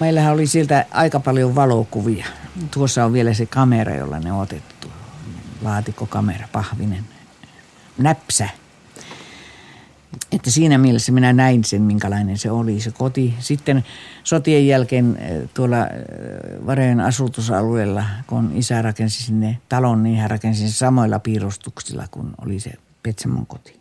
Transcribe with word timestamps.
Meillähän 0.00 0.32
oli 0.32 0.46
sieltä 0.46 0.86
aika 0.90 1.20
paljon 1.20 1.54
valokuvia. 1.54 2.26
Tuossa 2.70 3.04
on 3.04 3.12
vielä 3.12 3.34
se 3.34 3.46
kamera, 3.46 3.94
jolla 3.94 4.20
ne 4.20 4.32
on 4.32 4.40
otettu. 4.40 4.88
Laatikkokamera, 5.62 6.48
pahvinen, 6.52 7.04
näpsä. 7.98 8.48
Että 10.32 10.50
siinä 10.50 10.78
mielessä 10.78 11.12
minä 11.12 11.32
näin 11.32 11.64
sen, 11.64 11.82
minkälainen 11.82 12.38
se 12.38 12.50
oli 12.50 12.80
se 12.80 12.90
koti. 12.90 13.34
Sitten 13.38 13.84
sotien 14.24 14.66
jälkeen 14.66 15.16
eh, 15.16 15.48
tuolla 15.54 15.86
eh, 15.86 16.66
Vareen 16.66 17.00
asutusalueella, 17.00 18.04
kun 18.26 18.52
isä 18.54 18.82
rakensi 18.82 19.22
sinne 19.22 19.58
talon, 19.68 20.02
niin 20.02 20.18
hän 20.18 20.30
rakensi 20.30 20.72
samoilla 20.72 21.18
piirustuksilla 21.18 22.04
kuin 22.10 22.30
oli 22.42 22.60
se 22.60 22.72
Petsamon 23.02 23.46
koti. 23.46 23.79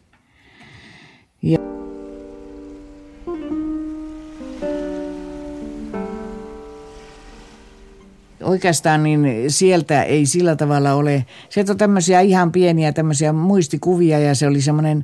Oikeastaan 8.49 9.03
niin 9.03 9.26
sieltä 9.48 10.03
ei 10.03 10.26
sillä 10.26 10.55
tavalla 10.55 10.94
ole, 10.94 11.26
sieltä 11.49 11.71
on 11.71 11.77
tämmöisiä 11.77 12.20
ihan 12.20 12.52
pieniä 12.52 12.91
tämmöisiä 12.91 13.33
muistikuvia 13.33 14.19
ja 14.19 14.36
se 14.36 14.47
oli 14.47 14.61
semmoinen, 14.61 15.03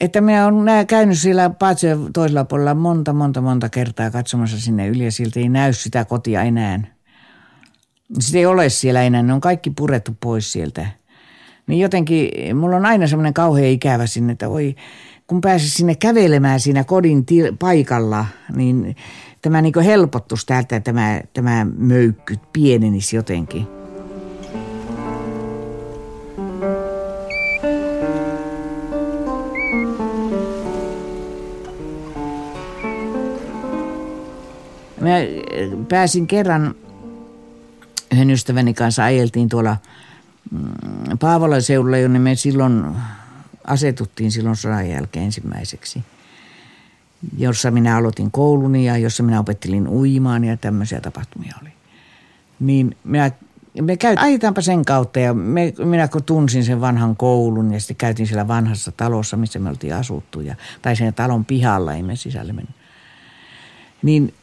että 0.00 0.20
minä 0.20 0.46
olen 0.46 0.86
käynyt 0.86 1.18
siellä 1.18 1.50
Paatsojen 1.50 2.12
toisella 2.12 2.44
puolella 2.44 2.74
monta, 2.74 3.12
monta, 3.12 3.40
monta 3.40 3.68
kertaa 3.68 4.10
katsomassa 4.10 4.60
sinne 4.60 4.88
yli 4.88 5.04
ja 5.04 5.12
siltä 5.12 5.40
ei 5.40 5.48
näy 5.48 5.72
sitä 5.72 6.04
kotia 6.04 6.42
enää. 6.42 6.80
Sitä 8.20 8.38
ei 8.38 8.46
ole 8.46 8.68
siellä 8.68 9.02
enää, 9.02 9.22
ne 9.22 9.32
on 9.32 9.40
kaikki 9.40 9.70
purettu 9.70 10.16
pois 10.20 10.52
sieltä. 10.52 10.86
Niin 11.66 11.80
jotenkin, 11.80 12.56
mulla 12.56 12.76
on 12.76 12.86
aina 12.86 13.06
semmoinen 13.06 13.34
kauhean 13.34 13.66
ikävä 13.66 14.06
sinne, 14.06 14.32
että 14.32 14.48
oi, 14.48 14.76
kun 15.26 15.40
pääsi 15.40 15.70
sinne 15.70 15.94
kävelemään 15.94 16.60
siinä 16.60 16.84
kodin 16.84 17.26
til- 17.26 17.56
paikalla, 17.58 18.26
niin 18.56 18.96
tämä 19.42 19.62
niin 19.62 19.80
helpottuisi 19.84 20.46
täältä, 20.46 20.80
tämä, 20.80 21.20
tämä 21.32 21.66
möykky 21.76 22.36
pienenisi 22.52 23.16
jotenkin. 23.16 23.66
Mä 35.00 35.10
pääsin 35.88 36.26
kerran 36.26 36.74
yhden 38.12 38.30
ystäväni 38.30 38.74
kanssa 38.74 39.04
ajeltiin 39.04 39.48
tuolla 39.48 39.76
mm, 40.50 41.18
Paavolan 41.18 41.62
seudulla, 41.62 41.98
jonne 41.98 42.18
me 42.18 42.34
silloin 42.34 42.84
asetuttiin 43.64 44.32
silloin 44.32 44.56
sodan 44.56 44.88
jälkeen 44.88 45.24
ensimmäiseksi, 45.24 46.04
jossa 47.38 47.70
minä 47.70 47.96
aloitin 47.96 48.30
kouluni 48.30 48.84
ja 48.84 48.96
jossa 48.96 49.22
minä 49.22 49.40
opettelin 49.40 49.88
uimaan 49.88 50.44
ja 50.44 50.56
tämmöisiä 50.56 51.00
tapahtumia 51.00 51.54
oli. 51.62 51.70
Niin 52.60 52.96
minä, 53.04 53.30
me 53.80 53.96
käy, 53.96 54.14
ajetaanpa 54.18 54.60
sen 54.60 54.84
kautta 54.84 55.20
ja 55.20 55.34
me, 55.34 55.74
minä 55.84 56.08
kun 56.08 56.22
tunsin 56.22 56.64
sen 56.64 56.80
vanhan 56.80 57.16
koulun 57.16 57.72
ja 57.72 57.80
sitten 57.80 57.96
käytiin 57.96 58.26
siellä 58.26 58.48
vanhassa 58.48 58.92
talossa, 58.92 59.36
missä 59.36 59.58
me 59.58 59.68
oltiin 59.68 59.94
asuttu 59.94 60.40
ja, 60.40 60.54
tai 60.82 60.96
sen 60.96 61.14
talon 61.14 61.44
pihalla, 61.44 61.94
ei 61.94 62.02
me 62.02 62.16
sisälle 62.16 62.52
mennyt. 62.52 62.76
Niin 64.02 64.34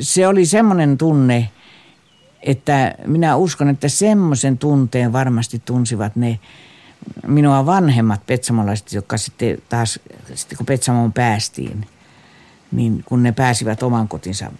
se 0.00 0.26
oli 0.26 0.46
semmoinen 0.46 0.98
tunne, 0.98 1.48
että 2.42 2.94
minä 3.06 3.36
uskon, 3.36 3.68
että 3.68 3.88
semmoisen 3.88 4.58
tunteen 4.58 5.12
varmasti 5.12 5.62
tunsivat 5.64 6.16
ne 6.16 6.38
minua 7.26 7.66
vanhemmat 7.66 8.26
petsamolaiset, 8.26 8.92
jotka 8.92 9.16
sitten 9.16 9.58
taas, 9.68 10.00
sitten 10.34 10.56
kun 10.56 10.66
Petsamoon 10.66 11.12
päästiin, 11.12 11.86
niin 12.72 13.02
kun 13.04 13.22
ne 13.22 13.32
pääsivät 13.32 13.82
oman 13.82 14.08
kotinsa 14.08 14.52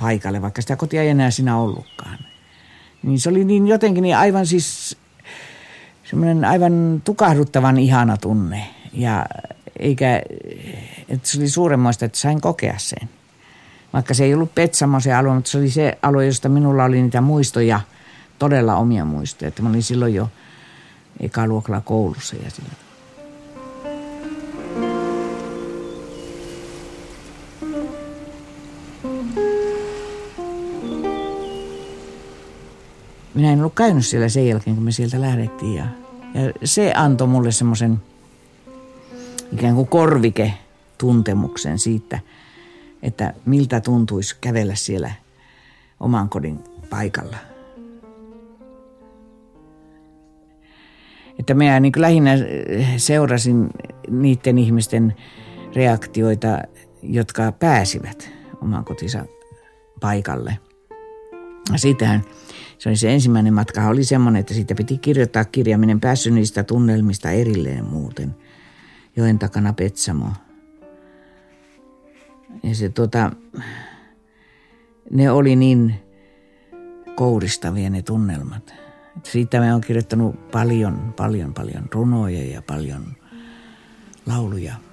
paikalle, 0.00 0.42
vaikka 0.42 0.62
sitä 0.62 0.76
kotia 0.76 1.02
ei 1.02 1.08
enää 1.08 1.30
siinä 1.30 1.56
ollutkaan. 1.56 2.18
Niin 3.02 3.20
se 3.20 3.28
oli 3.28 3.44
niin 3.44 3.68
jotenkin 3.68 4.02
niin 4.02 4.16
aivan 4.16 4.46
siis 4.46 4.96
semmoinen 6.04 6.44
aivan 6.44 7.02
tukahduttavan 7.04 7.78
ihana 7.78 8.16
tunne. 8.16 8.66
Ja 8.92 9.26
eikä, 9.78 10.22
että 11.08 11.28
se 11.28 11.38
oli 11.38 11.48
suuremmoista, 11.48 12.04
että 12.04 12.18
sain 12.18 12.40
kokea 12.40 12.74
sen. 12.78 13.08
Vaikka 13.92 14.14
se 14.14 14.24
ei 14.24 14.34
ollut 14.34 14.54
Petsamo 14.54 15.00
se 15.00 15.12
alue, 15.12 15.34
mutta 15.34 15.50
se 15.50 15.58
oli 15.58 15.70
se 15.70 15.98
alue, 16.02 16.26
josta 16.26 16.48
minulla 16.48 16.84
oli 16.84 17.02
niitä 17.02 17.20
muistoja, 17.20 17.80
todella 18.38 18.76
omia 18.76 19.04
muistoja. 19.04 19.48
Että 19.48 19.62
mä 19.62 19.68
olin 19.68 19.82
silloin 19.82 20.14
jo 20.14 20.30
ekaluokalla 21.20 21.80
koulussa 21.80 22.36
ja 22.36 22.50
sillä 22.50 22.87
Minä 33.38 33.52
en 33.52 33.58
ollut 33.58 33.74
käynyt 33.74 34.06
siellä 34.06 34.28
sen 34.28 34.48
jälkeen, 34.48 34.76
kun 34.76 34.84
me 34.84 34.92
sieltä 34.92 35.20
lähdettiin. 35.20 35.74
Ja, 35.74 35.84
ja 36.34 36.52
se 36.64 36.92
antoi 36.96 37.26
mulle 37.26 37.52
semmoisen 37.52 37.98
ikään 39.52 39.74
kuin 39.74 39.88
korvike 39.88 40.54
tuntemuksen 40.98 41.78
siitä, 41.78 42.18
että 43.02 43.34
miltä 43.46 43.80
tuntuisi 43.80 44.36
kävellä 44.40 44.74
siellä 44.74 45.10
oman 46.00 46.28
kodin 46.28 46.58
paikalla. 46.90 47.36
Että 51.38 51.54
minä 51.54 51.80
niin 51.80 51.92
lähinnä 51.96 52.30
seurasin 52.96 53.68
niiden 54.10 54.58
ihmisten 54.58 55.16
reaktioita, 55.74 56.58
jotka 57.02 57.52
pääsivät 57.52 58.30
oman 58.62 58.84
kotinsa 58.84 59.24
paikalle. 60.00 60.58
Siitähän 61.76 62.24
se 62.78 62.88
oli 62.88 62.96
se 62.96 63.14
ensimmäinen 63.14 63.54
matka, 63.54 63.88
oli 63.88 64.04
semmoinen, 64.04 64.40
että 64.40 64.54
siitä 64.54 64.74
piti 64.74 64.98
kirjoittaa 64.98 65.44
kirjaaminen 65.44 66.00
päässyt 66.00 66.34
niistä 66.34 66.62
tunnelmista 66.62 67.30
erilleen 67.30 67.84
muuten. 67.84 68.34
Joen 69.16 69.38
takana 69.38 69.72
Petsamo. 69.72 70.32
Ja 72.62 72.74
se 72.74 72.88
tota, 72.88 73.32
ne 75.10 75.30
oli 75.30 75.56
niin 75.56 75.94
kouristavia 77.14 77.90
ne 77.90 78.02
tunnelmat. 78.02 78.74
Siitä 79.22 79.60
me 79.60 79.74
on 79.74 79.80
kirjoittanut 79.80 80.50
paljon, 80.50 81.14
paljon, 81.16 81.54
paljon 81.54 81.86
runoja 81.92 82.44
ja 82.44 82.62
paljon 82.62 83.16
lauluja. 84.26 84.87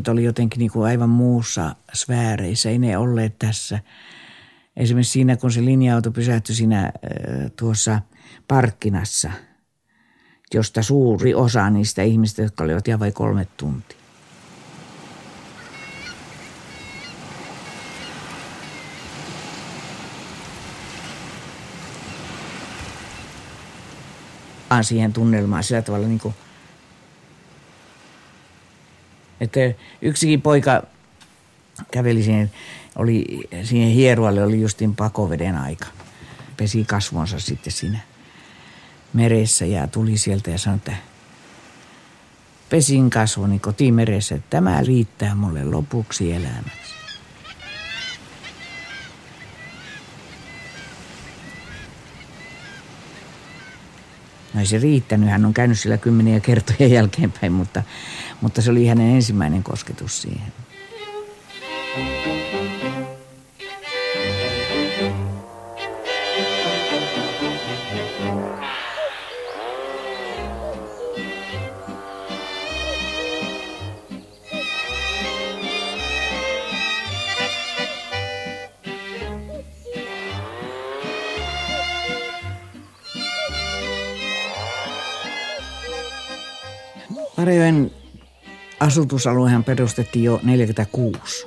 Ihmiset 0.00 0.12
oli 0.12 0.24
jotenkin 0.24 0.58
niin 0.58 0.70
kuin 0.70 0.86
aivan 0.86 1.08
muussa 1.08 1.76
sfääreissä, 1.94 2.70
ei 2.70 2.78
ne 2.78 2.98
olleet 2.98 3.38
tässä. 3.38 3.80
Esimerkiksi 4.76 5.12
siinä, 5.12 5.36
kun 5.36 5.52
se 5.52 5.64
linja-auto 5.64 6.10
pysähtyi 6.10 6.54
siinä 6.54 6.92
tuossa 7.56 8.00
parkkinassa, 8.48 9.30
josta 10.54 10.82
suuri 10.82 11.34
osa 11.34 11.70
niistä 11.70 12.02
ihmistä, 12.02 12.42
jotka 12.42 12.64
olivat 12.64 12.88
ihan 12.88 13.00
vain 13.00 13.12
kolme 13.12 13.46
tuntia. 13.56 14.00
siihen 24.82 25.12
tunnelmaan 25.12 25.64
sillä 25.64 25.82
tavalla 25.82 26.06
niin 26.06 26.20
kuin– 26.20 26.34
että 29.40 29.60
yksikin 30.02 30.42
poika 30.42 30.82
käveli 31.90 32.22
siihen, 32.22 32.50
oli, 32.96 33.48
siihen 33.62 33.88
hierualle 33.88 34.44
oli 34.44 34.60
justin 34.60 34.96
pakoveden 34.96 35.56
aika. 35.56 35.86
Pesi 36.56 36.84
kasvonsa 36.84 37.40
sitten 37.40 37.72
siinä 37.72 37.98
meressä 39.12 39.66
ja 39.66 39.86
tuli 39.86 40.18
sieltä 40.18 40.50
ja 40.50 40.58
sanoi, 40.58 40.76
että 40.76 40.92
pesin 42.70 43.10
kasvoni 43.10 43.58
kotimeressä, 43.58 44.34
että 44.34 44.46
tämä 44.50 44.80
riittää 44.80 45.34
mulle 45.34 45.64
lopuksi 45.64 46.32
elämäksi. 46.32 46.99
No 54.54 54.60
ei 54.60 54.66
se 54.66 54.78
riittänyt, 54.78 55.30
hän 55.30 55.46
on 55.46 55.54
käynyt 55.54 55.78
sillä 55.78 55.98
kymmeniä 55.98 56.40
kertoja 56.40 56.86
jälkeenpäin, 56.86 57.52
mutta, 57.52 57.82
mutta 58.40 58.62
se 58.62 58.70
oli 58.70 58.86
hänen 58.86 59.14
ensimmäinen 59.14 59.62
kosketus 59.62 60.22
siihen. 60.22 60.52
Varjoen 87.50 87.90
asutusaluehan 88.80 89.64
perustettiin 89.64 90.24
jo 90.24 90.32
1946. 90.32 91.46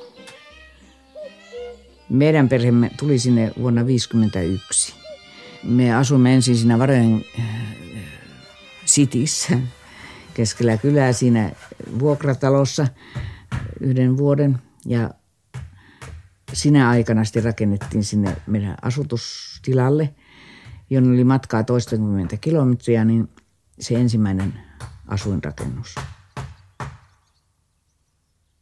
Meidän 2.09 2.49
perheemme 2.49 2.91
tuli 2.97 3.19
sinne 3.19 3.41
vuonna 3.41 3.81
1951. 3.81 4.93
Me 5.63 5.95
asumme 5.95 6.33
ensin 6.33 6.57
siinä 6.57 6.79
Varjoen 6.79 7.25
sitissä 8.85 9.59
keskellä 10.33 10.77
kylää 10.77 11.13
siinä 11.13 11.51
vuokratalossa 11.99 12.87
yhden 13.79 14.17
vuoden 14.17 14.57
ja 14.85 15.09
sinä 16.53 16.89
aikana 16.89 17.23
sitten 17.23 17.43
rakennettiin 17.43 18.03
sinne 18.03 18.35
meidän 18.47 18.75
asutustilalle, 18.81 20.13
jonne 20.89 21.13
oli 21.13 21.23
matkaa 21.23 21.63
toistakymmentä 21.63 22.37
kilometriä, 22.37 23.05
niin 23.05 23.29
se 23.79 23.95
ensimmäinen 23.95 24.53
asuinrakennus. 25.07 25.95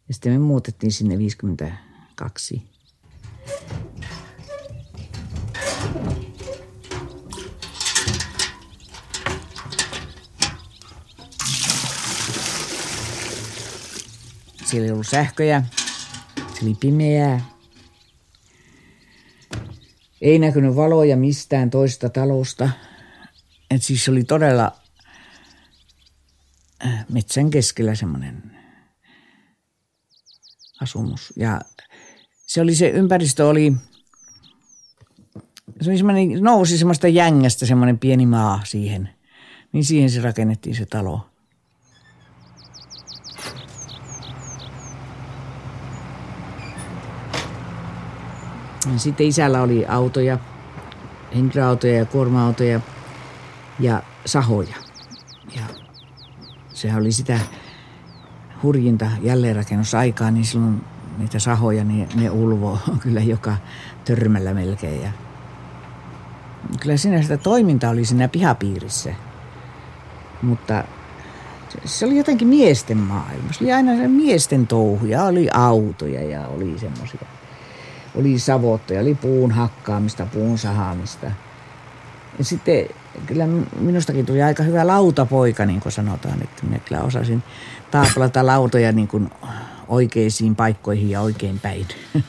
Ja 0.08 0.13
sitten 0.13 0.31
me 0.31 0.40
muutettiin 0.40 0.92
sinne 0.92 1.18
52. 1.18 2.72
Siellä 14.66 14.86
ei 14.86 14.92
ollut 14.92 15.08
sähköjä, 15.08 15.63
se 16.38 16.66
oli 16.66 16.75
pimeää. 16.80 17.42
Ei 20.22 20.40
näkynyt 20.40 20.75
valoja 20.75 21.18
mistään 21.18 21.69
toista 21.69 22.10
talosta. 22.10 22.69
Et 23.72 23.84
siis 23.84 24.10
oli 24.10 24.24
todella 24.24 24.81
metsän 27.10 27.50
keskellä 27.50 27.95
semmoinen 27.95 28.57
asumus. 30.81 31.33
Ja 31.36 31.62
se 32.48 32.62
oli 32.62 32.75
se 32.75 32.89
ympäristö 32.89 33.48
oli, 33.48 33.74
se 35.81 35.89
oli 35.89 35.98
semmoinen, 35.98 36.44
nousi 36.44 36.78
semmoista 36.78 37.07
jängästä 37.07 37.66
semmoinen 37.66 38.00
pieni 38.00 38.25
maa 38.25 38.62
siihen. 38.63 39.10
Niin 39.72 39.86
siihen 39.86 40.10
se 40.10 40.22
rakennettiin 40.22 40.75
se 40.75 40.86
talo. 40.86 41.28
Sitten 48.98 49.27
isällä 49.27 49.62
oli 49.62 49.86
autoja, 49.86 50.38
henkilöautoja 51.36 51.98
ja 51.98 52.06
kuorma-autoja 52.06 52.80
ja 53.80 54.04
sahoja. 54.25 54.81
Sehän 56.81 57.01
oli 57.01 57.12
sitä 57.12 57.39
hurjinta 58.63 59.06
jälleenrakennusaikaa, 59.22 60.31
niin 60.31 60.45
silloin 60.45 60.81
niitä 61.18 61.39
sahoja, 61.39 61.83
niin 61.83 62.10
ne 62.16 62.30
ulvoo 62.30 62.80
kyllä 63.04 63.22
joka 63.22 63.57
törmällä 64.06 64.54
melkein. 64.54 65.01
Ja 65.01 65.12
kyllä 66.80 66.98
siinä 66.98 67.22
sitä 67.22 67.38
toiminta 67.38 67.89
oli 67.89 68.06
siinä 68.06 68.28
pihapiirissä. 68.28 69.13
Mutta 70.42 70.83
se 71.86 72.06
oli 72.06 72.18
jotenkin 72.18 72.48
miesten 72.48 72.98
maailma. 72.98 73.54
Se 73.54 73.63
oli 73.63 73.74
aina 73.74 73.95
se 73.95 74.07
miesten 74.07 74.68
touhuja, 74.68 75.24
oli 75.24 75.48
autoja 75.54 76.24
ja 76.24 76.48
oli 76.48 76.80
semmoisia 76.80 77.22
oli 78.16 78.39
savottoja, 78.39 79.01
oli 79.01 79.16
puun 79.16 79.51
hakkaamista, 79.51 80.25
puun 80.25 80.57
sahaamista. 80.57 81.31
Ja 82.38 82.44
sitten 82.44 82.86
kyllä 83.25 83.48
minustakin 83.80 84.25
tuli 84.25 84.42
aika 84.42 84.63
hyvä 84.63 84.88
lautapoika, 84.88 85.66
niin 85.66 85.80
kuin 85.81 85.92
sanotaan, 85.92 86.44
että 86.44 86.66
minä 86.66 86.80
kyllä 86.80 87.01
osasin 87.01 87.44
taaplata 87.92 88.45
lautoja 88.45 88.92
niin 88.92 89.07
kuin 89.07 89.30
oikeisiin 89.88 90.56
paikkoihin 90.56 91.10
ja 91.10 91.22
oikein 91.22 91.60
päin. 91.60 91.88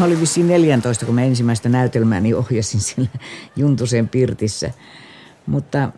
Mä 0.00 0.06
olin 0.06 0.20
vissiin 0.20 0.48
14, 0.48 1.06
kun 1.06 1.14
mä 1.14 1.22
ensimmäistä 1.22 1.68
näytelmääni 1.68 2.34
ohjasin 2.34 2.80
siellä 2.80 3.10
Juntusen 3.56 4.08
pirtissä. 4.08 4.70
Mutta 5.46 5.92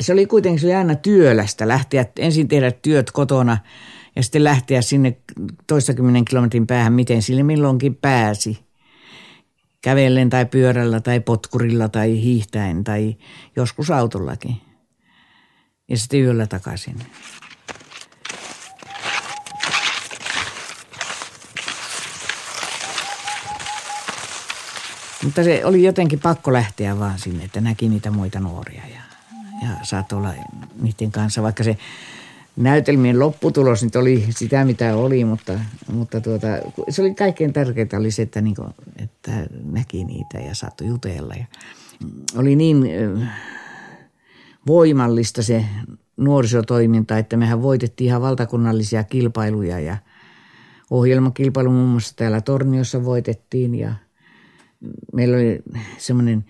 se 0.00 0.12
oli 0.12 0.26
kuitenkin 0.26 0.60
se 0.60 0.66
oli 0.66 0.74
aina 0.74 0.94
työlästä 0.94 1.68
lähteä 1.68 2.06
ensin 2.18 2.48
tehdä 2.48 2.70
työt 2.70 3.10
kotona 3.10 3.58
ja 4.16 4.22
sitten 4.22 4.44
lähteä 4.44 4.82
sinne 4.82 5.16
toistakymmenен 5.66 6.24
kilometrin 6.24 6.66
päähän, 6.66 6.92
miten 6.92 7.22
sille 7.22 7.42
milloinkin 7.42 7.94
pääsi. 7.94 8.58
Kävellen 9.82 10.30
tai 10.30 10.46
pyörällä 10.46 11.00
tai 11.00 11.20
potkurilla 11.20 11.88
tai 11.88 12.22
hiihtäen 12.22 12.84
tai 12.84 13.16
joskus 13.56 13.90
autollakin. 13.90 14.56
Ja 15.88 15.98
sitten 15.98 16.20
yöllä 16.20 16.46
takaisin. 16.46 16.96
Mutta 25.24 25.44
se 25.44 25.64
oli 25.64 25.82
jotenkin 25.82 26.20
pakko 26.20 26.52
lähteä 26.52 26.98
vaan 26.98 27.18
sinne, 27.18 27.44
että 27.44 27.60
näki 27.60 27.88
niitä 27.88 28.10
muita 28.10 28.40
nuoria 28.40 28.82
ja, 28.94 29.00
ja 29.62 29.76
saattoi 29.82 30.18
olla 30.18 30.34
niiden 30.80 31.12
kanssa, 31.12 31.42
vaikka 31.42 31.64
se 31.64 31.78
näytelmien 32.56 33.18
lopputulos 33.18 33.82
nyt 33.82 33.96
oli 33.96 34.26
sitä, 34.30 34.64
mitä 34.64 34.96
oli, 34.96 35.24
mutta, 35.24 35.60
mutta 35.92 36.20
tuota, 36.20 36.46
se 36.88 37.02
oli 37.02 37.14
kaikkein 37.14 37.52
tärkeintä 37.52 37.96
oli 37.96 38.10
se, 38.10 38.22
että, 38.22 38.40
niin 38.40 38.56
kuin, 38.56 38.68
että 38.96 39.32
näki 39.64 40.04
niitä 40.04 40.38
ja 40.38 40.54
saattoi 40.54 40.86
jutella. 40.86 41.34
Ja 41.34 41.44
oli 42.36 42.56
niin 42.56 42.84
voimallista 44.66 45.42
se 45.42 45.64
nuorisotoiminta, 46.16 47.18
että 47.18 47.36
mehän 47.36 47.62
voitettiin 47.62 48.08
ihan 48.08 48.22
valtakunnallisia 48.22 49.04
kilpailuja 49.04 49.80
ja 49.80 49.96
ohjelmakilpailu 50.90 51.70
muun 51.70 51.88
muassa 51.88 52.16
täällä 52.16 52.40
Torniossa 52.40 53.04
voitettiin 53.04 53.74
ja– 53.74 53.94
meillä 55.12 55.36
oli 55.36 55.62
semmoinen 55.98 56.44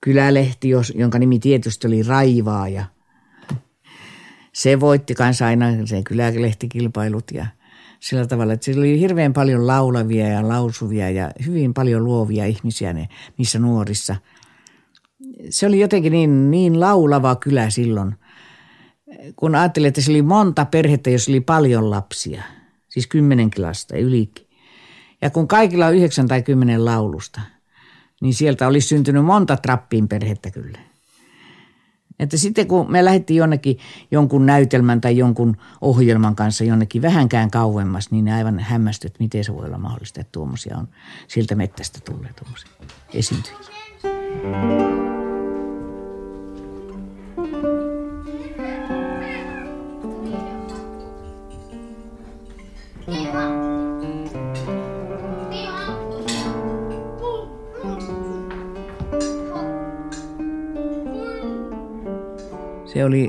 kylälehti, 0.00 0.68
jonka 0.94 1.18
nimi 1.18 1.38
tietysti 1.38 1.86
oli 1.86 2.02
Raivaaja. 2.02 2.84
Se 4.52 4.80
voitti 4.80 5.14
kanssa 5.14 5.46
aina 5.46 5.86
se 5.86 6.02
kylälehtikilpailut 6.02 7.24
ja 7.34 7.46
sillä 8.00 8.26
tavalla, 8.26 8.52
että 8.52 8.64
siellä 8.64 8.80
oli 8.80 9.00
hirveän 9.00 9.32
paljon 9.32 9.66
laulavia 9.66 10.28
ja 10.28 10.48
lausuvia 10.48 11.10
ja 11.10 11.30
hyvin 11.46 11.74
paljon 11.74 12.04
luovia 12.04 12.46
ihmisiä 12.46 12.92
ne, 12.92 13.08
niissä 13.38 13.58
nuorissa. 13.58 14.16
Se 15.50 15.66
oli 15.66 15.80
jotenkin 15.80 16.12
niin, 16.12 16.50
niin 16.50 16.80
laulava 16.80 17.36
kylä 17.36 17.70
silloin, 17.70 18.14
kun 19.36 19.54
ajattelin, 19.54 19.88
että 19.88 20.00
se 20.00 20.10
oli 20.10 20.22
monta 20.22 20.64
perhettä, 20.64 21.10
jos 21.10 21.28
oli 21.28 21.40
paljon 21.40 21.90
lapsia, 21.90 22.42
siis 22.88 23.06
kymmenenkin 23.06 23.62
lasta 23.62 23.96
ylikin. 23.96 24.51
Ja 25.22 25.30
kun 25.30 25.48
kaikilla 25.48 25.86
on 25.86 25.94
yhdeksän 25.94 26.28
tai 26.28 26.42
kymmenen 26.42 26.84
laulusta, 26.84 27.40
niin 28.20 28.34
sieltä 28.34 28.66
olisi 28.66 28.88
syntynyt 28.88 29.24
monta 29.24 29.56
trappiin 29.56 30.08
perhettä 30.08 30.50
kyllä. 30.50 30.78
Että 32.18 32.36
sitten 32.36 32.66
kun 32.66 32.92
me 32.92 33.04
lähdettiin 33.04 33.38
jonnekin 33.38 33.78
jonkun 34.10 34.46
näytelmän 34.46 35.00
tai 35.00 35.16
jonkun 35.16 35.56
ohjelman 35.80 36.36
kanssa 36.36 36.64
jonnekin 36.64 37.02
vähänkään 37.02 37.50
kauemmas, 37.50 38.10
niin 38.10 38.24
ne 38.24 38.34
aivan 38.34 38.58
hämmästyt, 38.58 39.14
miten 39.18 39.44
se 39.44 39.54
voi 39.54 39.66
olla 39.66 39.78
mahdollista, 39.78 40.20
että 40.20 40.32
tuommoisia 40.32 40.78
on 40.78 40.88
siltä 41.28 41.54
mettästä 41.54 41.98
tulleet 42.04 42.36
tuommoisia 42.36 42.70
esiintyjiä. 43.14 43.72
Se 62.92 63.04
oli 63.04 63.28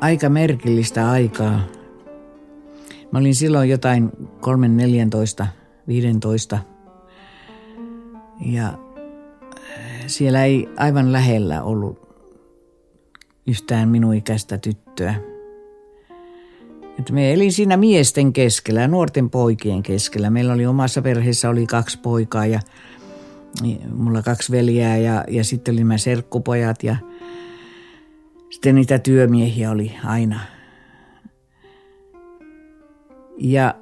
aika 0.00 0.28
merkillistä 0.28 1.10
aikaa. 1.10 1.60
Mä 3.12 3.18
olin 3.18 3.34
silloin 3.34 3.70
jotain 3.70 4.10
3, 4.40 4.68
14, 4.68 5.46
15 5.88 6.58
ja 8.40 8.78
siellä 10.06 10.44
ei 10.44 10.68
aivan 10.76 11.12
lähellä 11.12 11.62
ollut 11.62 12.04
yhtään 13.46 13.88
minun 13.88 14.14
ikäistä 14.14 14.58
tyttöä. 14.58 15.14
Että 16.98 17.12
me 17.12 17.32
elin 17.32 17.52
siinä 17.52 17.76
miesten 17.76 18.32
keskellä 18.32 18.88
nuorten 18.88 19.30
poikien 19.30 19.82
keskellä. 19.82 20.30
Meillä 20.30 20.52
oli 20.52 20.66
omassa 20.66 21.02
perheessä 21.02 21.50
oli 21.50 21.66
kaksi 21.66 21.98
poikaa 21.98 22.46
ja 22.46 22.60
mulla 23.94 24.22
kaksi 24.22 24.52
veljää 24.52 24.96
ja, 24.96 25.24
ja 25.28 25.44
sitten 25.44 25.74
oli 25.74 25.84
mä 25.84 25.98
serkkupojat 25.98 26.82
ja 26.82 26.96
sitten 28.54 28.74
niitä 28.74 28.98
työmiehiä 28.98 29.70
oli 29.70 29.92
aina. 30.04 30.40
Ja 33.38 33.74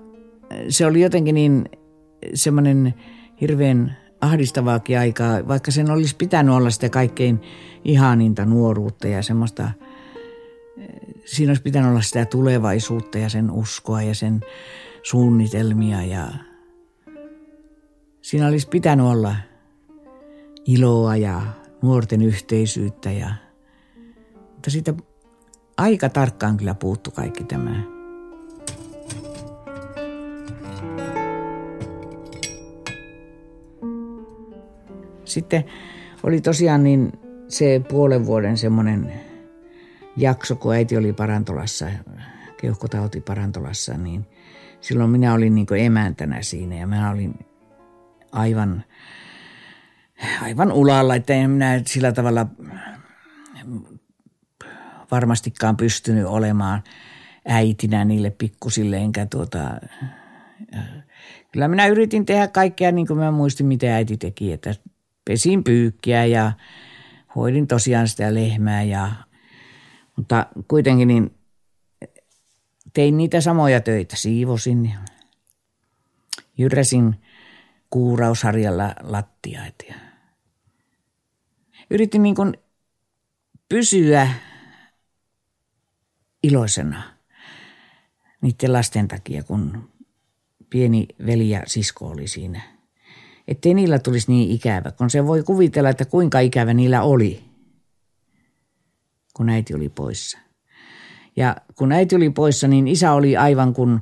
se 0.69 0.87
oli 0.87 1.01
jotenkin 1.01 1.35
niin 1.35 1.65
semmoinen 2.35 2.95
hirveän 3.41 3.97
ahdistavaakin 4.21 4.99
aikaa, 4.99 5.49
vaikka 5.49 5.71
sen 5.71 5.91
olisi 5.91 6.17
pitänyt 6.17 6.55
olla 6.55 6.71
sitä 6.71 6.89
kaikkein 6.89 7.41
ihaninta 7.85 8.45
nuoruutta 8.45 9.09
ja 9.09 9.23
semmoista, 9.23 9.71
siinä 11.25 11.51
olisi 11.51 11.63
pitänyt 11.63 11.91
olla 11.91 12.03
sitä 12.03 12.25
tulevaisuutta 12.25 13.19
ja 13.19 13.29
sen 13.29 13.51
uskoa 13.51 14.03
ja 14.03 14.15
sen 14.15 14.41
suunnitelmia 15.03 16.03
ja 16.03 16.29
siinä 18.23 18.47
olisi 18.47 18.69
pitänyt 18.69 19.07
olla 19.07 19.37
iloa 20.67 21.17
ja 21.17 21.43
nuorten 21.83 22.23
yhteisyyttä 22.23 23.11
ja 23.11 23.35
mutta 24.63 24.71
siitä 24.71 24.95
aika 25.77 26.09
tarkkaan 26.09 26.57
kyllä 26.57 26.75
puuttu 26.75 27.11
kaikki 27.11 27.45
tämä. 27.45 27.83
Sitten 35.25 35.65
oli 36.23 36.41
tosiaan 36.41 36.85
niin 36.85 37.13
se 37.49 37.83
puolen 37.89 38.27
vuoden 38.27 38.59
semmoinen 38.59 39.13
jakso, 40.17 40.57
kun 40.57 40.75
äiti 40.75 40.97
oli 40.97 41.13
parantolassa, 41.13 41.87
keuhkotauti 42.61 43.21
parantolassa, 43.21 43.95
niin 43.95 44.27
silloin 44.81 45.11
minä 45.11 45.35
olin 45.35 45.55
niin 45.55 45.67
emäntänä 45.79 46.43
siinä 46.43 46.75
ja 46.75 46.87
mä 46.87 47.11
olin 47.11 47.35
aivan, 48.33 48.85
aivan 50.43 50.73
ulalla, 50.73 51.15
että 51.15 51.35
en 51.35 51.51
minä 51.51 51.83
sillä 51.87 52.13
tavalla 52.13 52.47
varmastikaan 55.13 55.77
pystynyt 55.77 56.27
olemaan 56.27 56.83
äitinä 57.47 58.05
niille 58.05 58.31
pikkusille, 58.31 58.97
enkä 58.97 59.27
tuota, 59.27 59.61
kyllä 61.53 61.69
minä 61.69 61.87
yritin 61.87 62.27
tehdä 62.27 62.49
kaikkea 62.49 62.93
niin 62.93 63.07
kuin 63.07 63.19
mä 63.19 63.31
muistin, 63.31 63.67
mitä 63.67 63.95
äiti 63.95 64.17
teki, 64.17 64.53
että 64.53 64.75
pesin 65.25 65.65
pyykkiä 65.65 66.25
ja 66.25 66.53
hoidin 67.37 67.67
tosiaan 67.67 68.09
sitä 68.09 68.35
lehmää 68.35 68.83
ja, 68.83 69.13
mutta 70.17 70.47
kuitenkin 70.69 71.09
niin 71.09 71.35
tein 72.93 73.17
niitä 73.17 73.41
samoja 73.41 73.81
töitä, 73.81 74.17
siivosin 74.17 74.95
jyräsin 76.59 77.17
kuurausharjalla 77.91 78.95
lattiaita 79.03 79.85
yritin 81.91 82.23
niin 82.23 82.35
kuin 82.35 82.55
pysyä 83.69 84.29
iloisena 86.43 87.03
niiden 88.41 88.73
lasten 88.73 89.09
takia, 89.09 89.43
kun 89.43 89.89
pieni 90.71 91.09
veli 91.27 91.51
ja 91.51 91.63
sisko 91.67 92.09
oli 92.09 92.29
siinä. 92.29 92.61
Ettei 93.49 93.75
niillä 93.75 93.99
tulisi 93.99 94.33
niin 94.33 94.51
ikävä, 94.51 94.91
kun 94.91 95.11
se 95.11 95.27
voi 95.27 95.43
kuvitella, 95.43 95.91
että 95.91 96.05
kuinka 96.05 96.41
ikävä 96.41 96.75
niillä 96.75 97.03
oli, 97.03 97.45
kun 99.35 99.49
äiti 99.49 99.75
oli 99.75 99.89
poissa. 99.89 100.39
Ja 101.37 101.57
kun 101.75 101.93
äiti 101.93 102.17
oli 102.17 102.31
poissa, 102.31 102.69
niin 102.69 102.89
isä 102.89 103.13
oli 103.13 103.37
aivan 103.37 103.75
kuin 103.75 104.01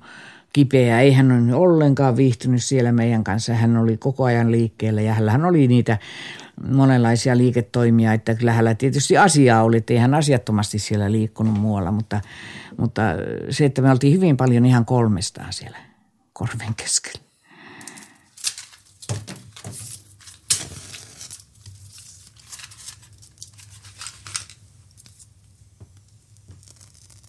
kipeä. 0.52 1.00
Ei 1.00 1.12
hän 1.12 1.54
ollenkaan 1.54 2.16
viihtynyt 2.16 2.62
siellä 2.62 2.92
meidän 2.92 3.24
kanssa. 3.24 3.54
Hän 3.54 3.76
oli 3.76 3.96
koko 3.96 4.24
ajan 4.24 4.52
liikkeellä 4.52 5.00
ja 5.00 5.14
hän 5.14 5.44
oli 5.44 5.68
niitä 5.68 5.98
monenlaisia 6.68 7.36
liiketoimia, 7.36 8.12
että 8.12 8.34
kyllä 8.34 8.52
hänellä 8.52 8.74
tietysti 8.74 9.18
asiaa 9.18 9.62
oli, 9.62 9.76
että 9.76 9.92
ei 9.92 9.98
hän 9.98 10.14
asiattomasti 10.14 10.78
siellä 10.78 11.12
liikkunut 11.12 11.60
muualla, 11.60 11.92
mutta, 11.92 12.20
mutta 12.76 13.02
se, 13.50 13.64
että 13.64 13.82
me 13.82 13.90
oltiin 13.90 14.14
hyvin 14.14 14.36
paljon 14.36 14.66
ihan 14.66 14.84
kolmestaan 14.84 15.52
siellä 15.52 15.78
korven 16.32 16.74
keskellä. 16.76 17.30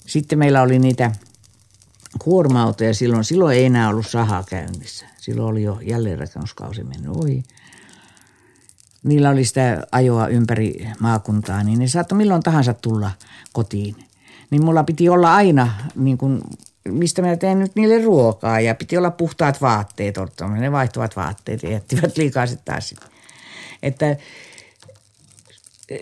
Sitten 0.07 0.39
meillä 0.39 0.61
oli 0.61 0.79
niitä 0.79 1.11
kuorma-autoja 2.19 2.93
silloin. 2.93 3.23
Silloin 3.23 3.57
ei 3.57 3.65
enää 3.65 3.89
ollut 3.89 4.07
sahaa 4.07 4.43
käynnissä. 4.43 5.05
Silloin 5.17 5.49
oli 5.49 5.63
jo 5.63 5.79
jälleenrakennuskausi 5.81 6.83
mennyt 6.83 7.11
ohi 7.15 7.43
niillä 9.03 9.29
oli 9.29 9.45
sitä 9.45 9.87
ajoa 9.91 10.27
ympäri 10.27 10.87
maakuntaa, 10.99 11.63
niin 11.63 11.79
ne 11.79 11.87
saattoi 11.87 12.17
milloin 12.17 12.43
tahansa 12.43 12.73
tulla 12.73 13.11
kotiin. 13.53 13.95
Niin 14.51 14.65
mulla 14.65 14.83
piti 14.83 15.09
olla 15.09 15.35
aina, 15.35 15.73
niin 15.95 16.17
kuin, 16.17 16.41
mistä 16.87 17.21
mä 17.21 17.35
teen 17.35 17.59
nyt 17.59 17.75
niille 17.75 18.01
ruokaa 18.01 18.59
ja 18.59 18.75
piti 18.75 18.97
olla 18.97 19.11
puhtaat 19.11 19.61
vaatteet, 19.61 20.15
ne 20.59 20.71
vaihtuvat 20.71 21.15
vaatteet 21.15 21.63
ja 21.63 21.71
jättivät 21.71 22.17
liikaa 22.17 22.47
sitten 22.47 22.73
taas. 22.73 22.95
Että 23.83 24.15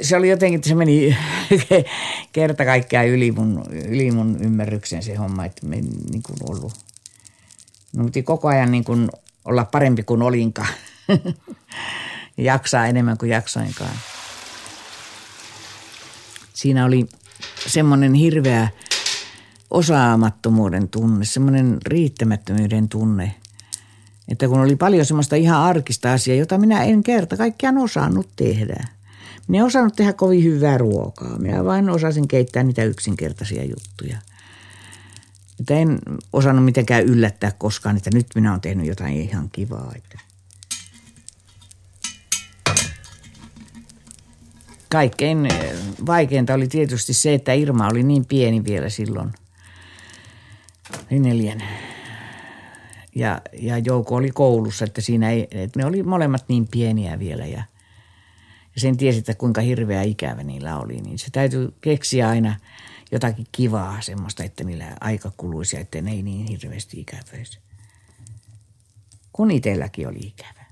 se 0.01 0.18
oli 0.18 0.29
jotenkin, 0.29 0.58
että 0.58 0.70
se 0.70 0.75
meni 0.75 1.18
kerta 2.34 2.65
kaikkiaan 2.65 3.08
yli 3.08 3.32
mun, 3.32 3.65
yli 3.72 4.12
mun 4.12 4.38
ymmärryksen 4.41 5.03
se 5.03 5.15
homma, 5.15 5.46
että 5.46 5.65
me 5.65 5.75
niin 5.75 6.24
kuin 6.24 6.38
ollut. 6.50 6.74
No, 7.94 8.06
piti 8.06 8.24
koko 8.24 8.48
ajan 8.48 8.72
niin 8.72 8.84
kuin 8.84 9.10
olla 9.46 9.65
parempi 9.65 10.03
kuin 10.03 10.22
olinkaan. 10.22 10.74
jaksaa 12.43 12.88
enemmän 12.88 13.17
kuin 13.17 13.29
jaksoinkaan. 13.29 13.96
Siinä 16.53 16.86
oli 16.86 17.08
semmoinen 17.67 18.13
hirveä 18.13 18.67
osaamattomuuden 19.72 20.89
tunne, 20.89 21.25
semmoinen 21.25 21.77
riittämättömyyden 21.86 22.89
tunne, 22.89 23.36
että 24.27 24.48
kun 24.48 24.60
oli 24.60 24.75
paljon 24.75 25.05
semmoista 25.05 25.36
ihan 25.36 25.62
arkista 25.62 26.13
asiaa, 26.13 26.38
jota 26.38 26.58
minä 26.58 26.84
en 26.84 27.03
kerta 27.03 27.38
kaikkiaan 27.38 27.77
osannut 27.77 28.29
tehdä. 28.36 28.88
Minä 29.48 29.60
en 29.60 29.65
osannut 29.65 29.96
tehdä 29.96 30.13
kovin 30.13 30.43
hyvää 30.43 30.77
ruokaa. 30.77 31.38
Minä 31.38 31.65
vain 31.65 31.89
osasin 31.89 32.27
keittää 32.27 32.63
niitä 32.63 32.84
yksinkertaisia 32.84 33.63
juttuja. 33.63 34.17
Että 35.60 35.74
en 35.74 36.00
osannut 36.34 36.65
mitenkään 36.65 37.03
yllättää 37.03 37.51
koskaan, 37.58 37.98
että 37.98 38.10
nyt 38.13 38.27
minä 38.36 38.51
olen 38.51 38.62
tehnyt 38.62 38.88
jotain 38.88 39.22
ihan 39.22 39.50
kivaa. 39.51 39.91
Että 39.96 40.19
kaikkein 44.89 45.46
eh, 45.46 45.75
vaikeinta 46.05 46.53
oli 46.53 46.67
tietysti 46.67 47.13
se, 47.13 47.34
että 47.34 47.53
Irma 47.53 47.88
oli 47.88 48.03
niin 48.03 48.25
pieni 48.25 48.63
vielä 48.63 48.89
silloin. 48.89 49.31
Neljän. 51.10 51.63
Ja, 53.15 53.41
ja 53.53 53.77
Jouko 53.77 54.15
oli 54.15 54.31
koulussa, 54.31 54.86
että 54.86 55.01
siinä 55.01 55.29
ei, 55.29 55.48
että 55.51 55.79
ne 55.79 55.86
oli 55.86 56.03
molemmat 56.03 56.46
niin 56.48 56.67
pieniä 56.67 57.19
vielä 57.19 57.46
ja, 57.46 57.63
ja 58.75 58.81
sen 58.81 58.98
tiesi, 58.98 59.19
että 59.19 59.36
kuinka 59.36 59.62
hirveä 59.62 60.01
ikävä 60.01 60.43
niillä 60.43 60.77
oli. 60.77 61.01
Niin 61.01 61.19
se 61.19 61.27
täytyy 61.31 61.74
keksiä 61.81 62.29
aina 62.29 62.55
jotakin 63.12 63.48
kivaa 63.51 64.01
semmoista, 64.01 64.43
että 64.43 64.63
niillä 64.63 64.98
aika 65.01 65.31
kuluisi 65.38 65.75
ja 65.75 65.79
että 65.79 66.01
ne 66.01 66.12
ei 66.12 66.24
niin 66.24 66.48
hirveästi 66.48 67.00
ikävöisi. 67.00 67.60
Kun 69.34 69.51
itselläkin 69.51 70.08
oli 70.08 70.19
ikävä. 70.19 70.65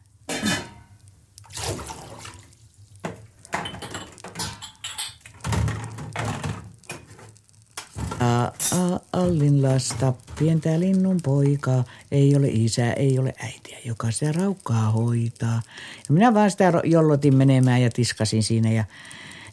A, 8.27 8.43
a, 8.43 8.99
Allin 9.13 9.63
lasta, 9.63 10.13
pientä 10.39 10.79
linnun 10.79 11.17
poikaa, 11.23 11.83
ei 12.11 12.35
ole 12.35 12.47
isä, 12.47 12.93
ei 12.93 13.19
ole 13.19 13.33
äitiä, 13.39 13.77
joka 13.85 14.11
sitä 14.11 14.31
raukkaa 14.31 14.91
hoitaa. 14.91 15.61
Ja 16.09 16.13
minä 16.13 16.33
vaan 16.33 16.51
sitä 16.51 16.73
jollotin 16.83 17.35
menemään 17.35 17.81
ja 17.81 17.89
tiskasin 17.89 18.43
siinä 18.43 18.71
ja 18.71 18.83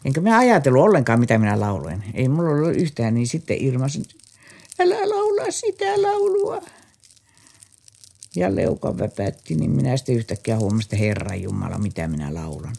enkä 0.05 0.21
minä 0.21 0.37
ajatellut 0.37 0.83
ollenkaan, 0.83 1.19
mitä 1.19 1.37
minä 1.37 1.59
lauloin. 1.59 2.03
Ei 2.13 2.27
mulla 2.29 2.49
ollut 2.49 2.75
yhtään, 2.75 3.13
niin 3.13 3.27
sitten 3.27 3.57
Irma 3.63 3.89
sanoi, 3.89 4.07
älä 4.79 5.09
laula 5.09 5.51
sitä 5.51 6.01
laulua. 6.01 6.61
Ja 8.35 8.55
leuka 8.55 8.97
väpätti, 8.97 9.55
niin 9.55 9.71
minä 9.71 9.97
sitten 9.97 10.15
yhtäkkiä 10.15 10.57
huomasin, 10.57 10.85
että 10.85 10.95
Herra 10.95 11.35
Jumala, 11.35 11.77
mitä 11.77 12.07
minä 12.07 12.33
laulan. 12.33 12.75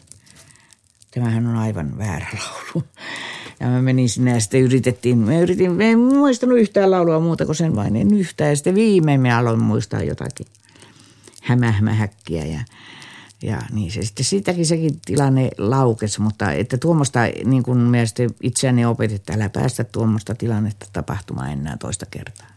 Tämähän 1.16 1.46
on 1.46 1.56
aivan 1.56 1.98
väärä 1.98 2.26
laulu. 2.44 2.86
Ja 3.60 3.66
mä 3.66 3.82
menin 3.82 4.08
sinne 4.08 4.30
ja 4.30 4.40
sitten 4.40 4.60
yritettiin, 4.60 5.18
me 5.18 5.40
yritin, 5.40 5.72
me 5.72 5.90
en 5.90 5.98
muistanut 5.98 6.58
yhtään 6.58 6.90
laulua 6.90 7.20
muuta 7.20 7.46
kuin 7.46 7.56
sen 7.56 7.76
vain 7.76 7.96
en 7.96 8.14
yhtään. 8.14 8.50
Ja 8.50 8.56
sitten 8.56 8.74
viimein 8.74 9.20
me 9.20 9.32
aloin 9.32 9.62
muistaa 9.62 10.02
jotakin 10.02 10.46
hämähmähäkkiä 11.42 12.44
ja, 12.44 12.60
ja 13.42 13.62
niin 13.72 13.90
se 13.90 14.02
sitten 14.02 14.24
siitäkin 14.24 14.66
sekin 14.66 15.00
tilanne 15.04 15.50
laukesi, 15.58 16.20
mutta 16.20 16.52
että 16.52 16.78
tuommoista 16.78 17.20
niin 17.44 17.62
kuin 17.62 17.78
me 17.78 18.06
sitten 18.06 18.30
itseäni 18.42 18.84
opetettiin, 18.84 19.36
älä 19.36 19.48
päästä 19.48 19.84
tuommoista 19.84 20.34
tilannetta 20.34 20.86
tapahtumaan 20.92 21.52
enää 21.52 21.76
toista 21.76 22.06
kertaa. 22.10 22.55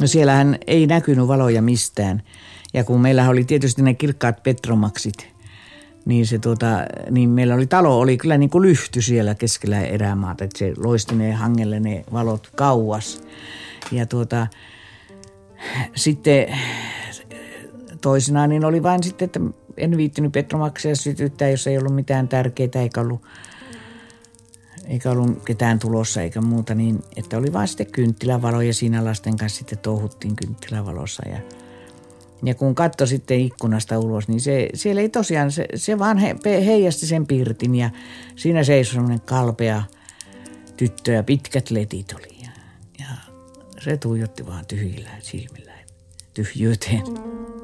No 0.00 0.06
siellähän 0.06 0.58
ei 0.66 0.86
näkynyt 0.86 1.28
valoja 1.28 1.62
mistään. 1.62 2.22
Ja 2.74 2.84
kun 2.84 3.00
meillä 3.00 3.28
oli 3.28 3.44
tietysti 3.44 3.82
ne 3.82 3.94
kirkkaat 3.94 4.42
petromaksit, 4.42 5.28
niin, 6.04 6.26
se 6.26 6.38
tuota, 6.38 6.66
niin 7.10 7.30
meillä 7.30 7.54
oli 7.54 7.66
talo, 7.66 7.98
oli 7.98 8.16
kyllä 8.16 8.38
niin 8.38 8.50
kuin 8.50 8.62
lyhty 8.62 9.02
siellä 9.02 9.34
keskellä 9.34 9.80
erämaata, 9.80 10.44
että 10.44 10.58
se 10.58 10.72
loisti 10.76 11.14
ne 11.14 11.32
hangelle 11.32 11.80
ne 11.80 12.04
valot 12.12 12.50
kauas. 12.56 13.22
Ja 13.92 14.06
tuota, 14.06 14.46
sitten 15.96 16.46
toisinaan 18.00 18.50
niin 18.50 18.64
oli 18.64 18.82
vain 18.82 19.02
sitten, 19.02 19.26
että 19.26 19.40
en 19.76 19.96
viittinyt 19.96 20.32
petromaksia 20.32 20.96
sytyttää, 20.96 21.50
jos 21.50 21.66
ei 21.66 21.78
ollut 21.78 21.94
mitään 21.94 22.28
tärkeää 22.28 22.82
eikä 22.82 23.00
ollut, 23.00 23.22
eikä 24.88 25.10
ollut 25.10 25.44
ketään 25.44 25.78
tulossa 25.78 26.22
eikä 26.22 26.40
muuta, 26.40 26.74
niin 26.74 27.02
että 27.16 27.38
oli 27.38 27.52
vain 27.52 27.68
sitten 27.68 27.92
kynttilävalo 27.92 28.60
ja 28.60 28.74
siinä 28.74 29.04
lasten 29.04 29.36
kanssa 29.36 29.58
sitten 29.58 29.78
touhuttiin 29.78 30.36
kynttilävalossa 30.36 31.28
ja 31.28 31.38
ja 32.42 32.54
kun 32.54 32.74
katso 32.74 33.06
sitten 33.06 33.40
ikkunasta 33.40 33.98
ulos, 33.98 34.28
niin 34.28 34.40
se, 34.40 34.68
siellä 34.74 35.00
ei 35.00 35.08
tosiaan, 35.08 35.52
se, 35.52 35.66
se 35.74 35.98
vaan 35.98 36.18
he, 36.18 36.36
heijasti 36.44 37.06
sen 37.06 37.26
pirtin 37.26 37.74
ja 37.74 37.90
siinä 38.36 38.64
seisoi 38.64 38.94
semmoinen 38.94 39.20
kalpea 39.20 39.82
tyttö 40.76 41.12
ja 41.12 41.22
pitkät 41.22 41.70
letit 41.70 42.12
oli. 42.12 42.38
Ja, 42.42 42.50
ja 42.98 43.06
se 43.80 43.96
tuijotti 43.96 44.46
vaan 44.46 44.66
tyhjillä 44.66 45.10
silmillä 45.22 45.72
tyhjyyteen. 46.34 46.96
Ei 46.96 47.57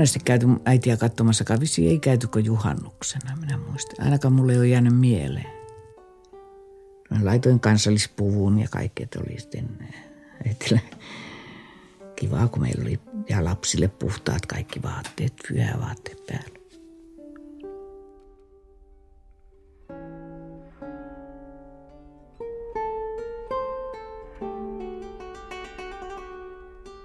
monesti 0.00 0.20
käyty 0.24 0.46
äitiä 0.64 0.96
katsomassa 0.96 1.44
kavisi, 1.44 1.88
ei 1.88 1.98
käytykö 1.98 2.40
juhannuksena, 2.40 3.36
minä 3.36 3.58
muistan. 3.58 4.04
Ainakaan 4.04 4.34
mulle 4.34 4.52
ei 4.52 4.58
ole 4.58 4.68
jäänyt 4.68 4.96
mieleen. 4.96 5.50
Mä 7.10 7.18
laitoin 7.22 7.60
kansallispuvun 7.60 8.58
ja 8.58 8.68
kaikki, 8.70 9.02
että 9.02 9.18
oli 9.18 9.40
sitten 9.40 9.68
äitillä 10.46 10.80
kivaa, 12.16 12.48
kun 12.48 12.62
meillä 12.62 12.82
oli 12.82 13.00
ja 13.28 13.44
lapsille 13.44 13.88
puhtaat 13.88 14.46
kaikki 14.46 14.82
vaatteet, 14.82 15.32
pyhävaatteet 15.48 16.26
päällä. 16.26 16.60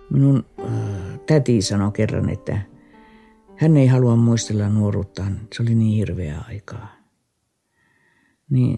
Minun 0.10 0.46
äh, 0.60 1.20
täti 1.26 1.62
sanoi 1.62 1.91
kerran, 1.91 2.30
että 2.30 2.75
hän 3.58 3.78
ei 3.78 3.88
halua 3.88 4.15
muistella 4.15 4.70
nuoruuttaan. 4.70 5.39
Se 5.54 5.63
oli 5.63 5.76
niin 5.76 5.98
hirveä 5.98 6.41
aikaa. 6.48 6.96
Niin 8.50 8.78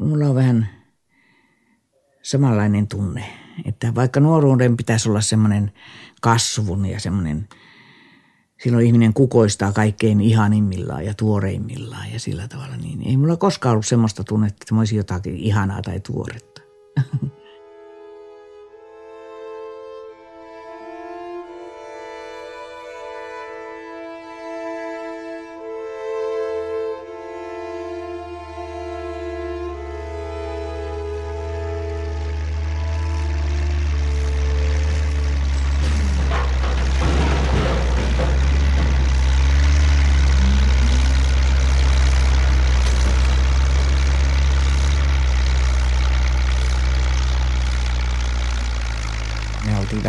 mulla 0.00 0.26
on 0.28 0.34
vähän 0.34 0.68
samanlainen 2.22 2.88
tunne, 2.88 3.24
että 3.64 3.94
vaikka 3.94 4.20
nuoruuden 4.20 4.76
pitäisi 4.76 5.08
olla 5.08 5.20
semmoinen 5.20 5.72
kasvun 6.20 6.86
ja 6.86 7.00
semmoinen, 7.00 7.48
silloin 8.62 8.86
ihminen 8.86 9.14
kukoistaa 9.14 9.72
kaikkein 9.72 10.20
ihanimmillaan 10.20 11.04
ja 11.04 11.14
tuoreimmillaan 11.14 12.12
ja 12.12 12.20
sillä 12.20 12.48
tavalla, 12.48 12.76
niin 12.76 13.08
ei 13.08 13.16
mulla 13.16 13.36
koskaan 13.36 13.72
ollut 13.72 13.86
semmoista 13.86 14.24
tunnetta, 14.24 14.58
että 14.62 14.74
mä 14.74 14.80
olisin 14.80 14.96
jotakin 14.96 15.36
ihanaa 15.36 15.82
tai 15.82 16.00
tuoretta. 16.00 16.60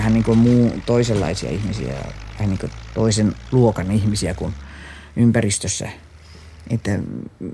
niin 0.09 0.23
kuin 0.23 0.37
muu 0.37 0.71
toisenlaisia 0.85 1.49
ihmisiä, 1.49 1.93
vähän 2.33 2.49
niin 2.49 2.59
kuin 2.59 2.71
toisen 2.93 3.35
luokan 3.51 3.91
ihmisiä 3.91 4.33
kuin 4.33 4.53
ympäristössä. 5.15 5.89
Että 6.69 6.99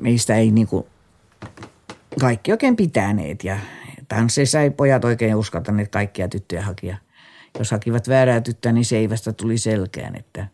meistä 0.02 0.36
ei 0.36 0.52
niin 0.52 0.68
kuin 0.68 0.86
kaikki 2.20 2.52
oikein 2.52 2.76
pitäneet 2.76 3.44
ja 3.44 3.60
tansseissa 4.08 4.62
ei 4.62 4.70
pojat 4.70 5.06
oikein 5.06 5.36
uskaltaneet 5.36 5.90
kaikkia 5.90 6.28
tyttöjä 6.28 6.62
hakia. 6.62 6.98
Jos 7.60 7.72
hakivat 7.72 8.10
väärää 8.10 8.42
tyttöä, 8.42 8.72
niin 8.72 8.86
seivästä 8.86 9.34
tuli 9.34 9.58
selkeän, 9.58 10.16
että 10.16 10.48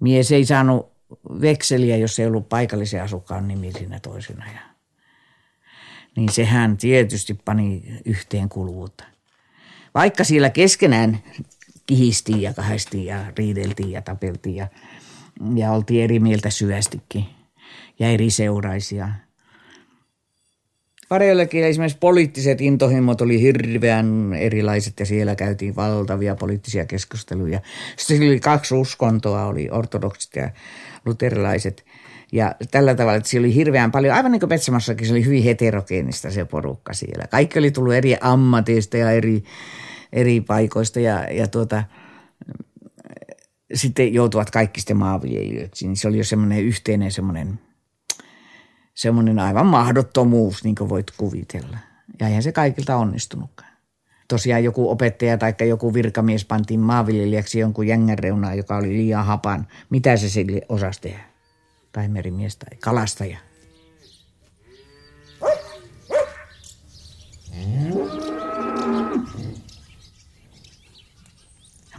mies 0.00 0.32
ei 0.32 0.44
saanut 0.44 0.92
vekseliä, 1.40 1.96
jos 1.96 2.18
ei 2.18 2.26
ollut 2.26 2.48
paikallisen 2.48 3.02
asukkaan 3.02 3.48
nimi 3.48 3.72
siinä 3.72 4.00
toisena. 4.00 4.44
Ja 4.46 4.60
niin 6.16 6.32
sehän 6.32 6.76
tietysti 6.76 7.34
pani 7.34 7.82
yhteen 8.04 8.48
kuluvuutta 8.48 9.04
vaikka 9.94 10.24
siellä 10.24 10.50
keskenään 10.50 11.18
kihistiin 11.86 12.42
ja 12.42 12.54
kahdestiin 12.54 13.04
ja 13.04 13.24
riideltiin 13.38 13.90
ja 13.90 14.02
tapeltiin 14.02 14.56
ja, 14.56 14.68
ja 15.54 15.72
oltiin 15.72 16.04
eri 16.04 16.20
mieltä 16.20 16.50
syvästikin 16.50 17.24
ja 17.98 18.08
eri 18.10 18.30
seuraisia. 18.30 19.08
Varjoillekin 21.10 21.64
esimerkiksi 21.64 21.98
poliittiset 21.98 22.60
intohimot 22.60 23.20
oli 23.20 23.40
hirveän 23.40 24.34
erilaiset 24.38 25.00
ja 25.00 25.06
siellä 25.06 25.34
käytiin 25.34 25.76
valtavia 25.76 26.34
poliittisia 26.34 26.86
keskusteluja. 26.86 27.60
Sitten 27.96 28.28
oli 28.28 28.40
kaksi 28.40 28.74
uskontoa, 28.74 29.44
oli 29.44 29.68
ortodoksit 29.70 30.36
ja 30.36 30.50
luterilaiset. 31.06 31.84
Ja 32.32 32.54
tällä 32.70 32.94
tavalla, 32.94 33.16
että 33.16 33.28
siellä 33.28 33.46
oli 33.46 33.54
hirveän 33.54 33.90
paljon, 33.90 34.14
aivan 34.14 34.32
niin 34.32 34.40
kuin 34.40 34.48
Petsamassakin, 34.48 35.06
se 35.06 35.12
oli 35.12 35.24
hyvin 35.24 35.42
heterogeenista 35.42 36.30
se 36.30 36.44
porukka 36.44 36.92
siellä. 36.92 37.26
Kaikki 37.26 37.58
oli 37.58 37.70
tullut 37.70 37.94
eri 37.94 38.16
ammateista 38.20 38.96
ja 38.96 39.10
eri, 39.10 39.44
eri 40.12 40.40
paikoista 40.40 41.00
ja, 41.00 41.24
ja 41.32 41.48
tuota, 41.48 41.84
sitten 43.74 44.14
joutuvat 44.14 44.50
kaikki 44.50 44.80
sitten 44.80 44.96
maanviljelijöiksi. 44.96 45.86
Niin 45.86 45.96
se 45.96 46.08
oli 46.08 46.18
jo 46.18 46.24
semmoinen 46.24 46.64
yhteinen 46.64 47.12
semmoinen, 47.12 47.60
semmoinen 48.94 49.38
aivan 49.38 49.66
mahdottomuus, 49.66 50.64
niin 50.64 50.74
kuin 50.74 50.88
voit 50.88 51.10
kuvitella. 51.10 51.78
Ja 52.20 52.26
eihän 52.26 52.42
se 52.42 52.52
kaikilta 52.52 52.96
onnistunutkaan. 52.96 53.72
Tosiaan 54.28 54.64
joku 54.64 54.90
opettaja 54.90 55.38
tai 55.38 55.54
joku 55.68 55.94
virkamies 55.94 56.44
pantiin 56.44 56.80
maanviljelijäksi 56.80 57.58
jonkun 57.58 57.86
jängän 57.86 58.18
reunaan, 58.18 58.56
joka 58.56 58.76
oli 58.76 58.88
liian 58.88 59.26
hapan. 59.26 59.66
Mitä 59.90 60.16
se 60.16 60.28
sille 60.28 60.60
osasi 60.68 61.00
tehdä? 61.00 61.27
Tai 61.92 62.08
merimies 62.08 62.56
tai 62.56 62.78
kalastaja. 62.80 63.38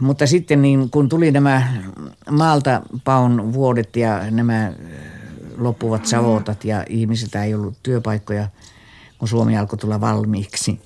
Mutta 0.00 0.26
sitten 0.26 0.62
niin, 0.62 0.90
kun 0.90 1.08
tuli 1.08 1.30
nämä 1.30 1.82
maalta 2.30 2.82
paun 3.04 3.52
vuodet 3.52 3.96
ja 3.96 4.30
nämä 4.30 4.72
loppuvat 5.56 6.06
savotat 6.06 6.64
ja 6.64 6.84
ihmisiltä 6.88 7.44
ei 7.44 7.54
ollut 7.54 7.76
työpaikkoja, 7.82 8.48
kun 9.18 9.28
Suomi 9.28 9.56
alkoi 9.56 9.78
tulla 9.78 10.00
valmiiksi, 10.00 10.80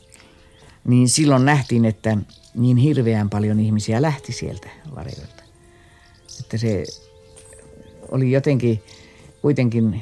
niin 0.85 1.09
silloin 1.09 1.45
nähtiin, 1.45 1.85
että 1.85 2.17
niin 2.55 2.77
hirveän 2.77 3.31
paljon 3.31 3.61
ihmisiä 3.61 4.03
lähti 4.03 4.33
sieltä 4.33 4.69
varjoilta. 4.95 5.43
Että 6.40 6.59
se 6.59 6.85
oli 8.14 8.33
jotenkin 8.33 8.83
kuitenkin 9.42 10.00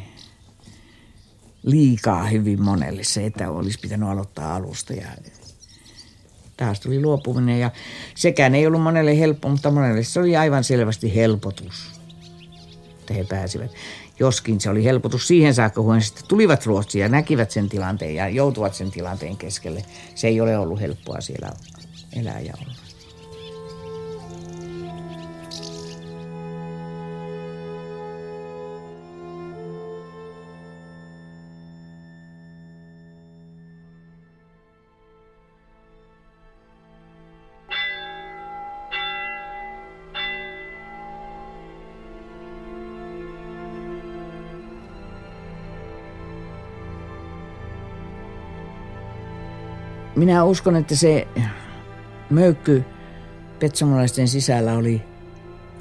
liikaa 1.62 2.24
hyvin 2.24 2.62
monelle 2.62 3.04
se, 3.04 3.26
että 3.26 3.50
olisi 3.50 3.78
pitänyt 3.78 4.08
aloittaa 4.08 4.54
alusta 4.54 4.92
ja 4.92 5.06
taas 6.56 6.80
tuli 6.80 7.00
luopuminen 7.00 7.60
ja 7.60 7.70
sekään 8.14 8.54
ei 8.54 8.66
ollut 8.66 8.82
monelle 8.82 9.18
helppo, 9.18 9.48
mutta 9.48 9.70
monelle 9.70 10.04
se 10.04 10.20
oli 10.20 10.36
aivan 10.36 10.64
selvästi 10.64 11.14
helpotus, 11.14 12.00
että 13.00 13.14
he 13.14 13.24
pääsivät. 13.24 13.70
Joskin 14.18 14.60
se 14.60 14.70
oli 14.70 14.84
helpotus 14.84 15.28
siihen 15.28 15.54
saakka, 15.54 15.82
kun 15.82 15.94
he 15.94 16.00
sitten 16.00 16.24
tulivat 16.28 16.66
Ruotsiin 16.66 17.02
ja 17.02 17.08
näkivät 17.08 17.50
sen 17.50 17.68
tilanteen 17.68 18.14
ja 18.14 18.28
joutuvat 18.28 18.74
sen 18.74 18.90
tilanteen 18.90 19.36
keskelle. 19.36 19.84
Se 20.14 20.28
ei 20.28 20.40
ole 20.40 20.58
ollut 20.58 20.80
helppoa 20.80 21.20
siellä 21.20 21.52
elää 22.16 22.40
ja 22.40 22.54
olla. 22.62 22.81
Minä 50.22 50.44
uskon, 50.44 50.76
että 50.76 50.96
se 50.96 51.28
möykky 52.30 52.84
petsamolaisten 53.58 54.28
sisällä 54.28 54.72
oli 54.72 55.02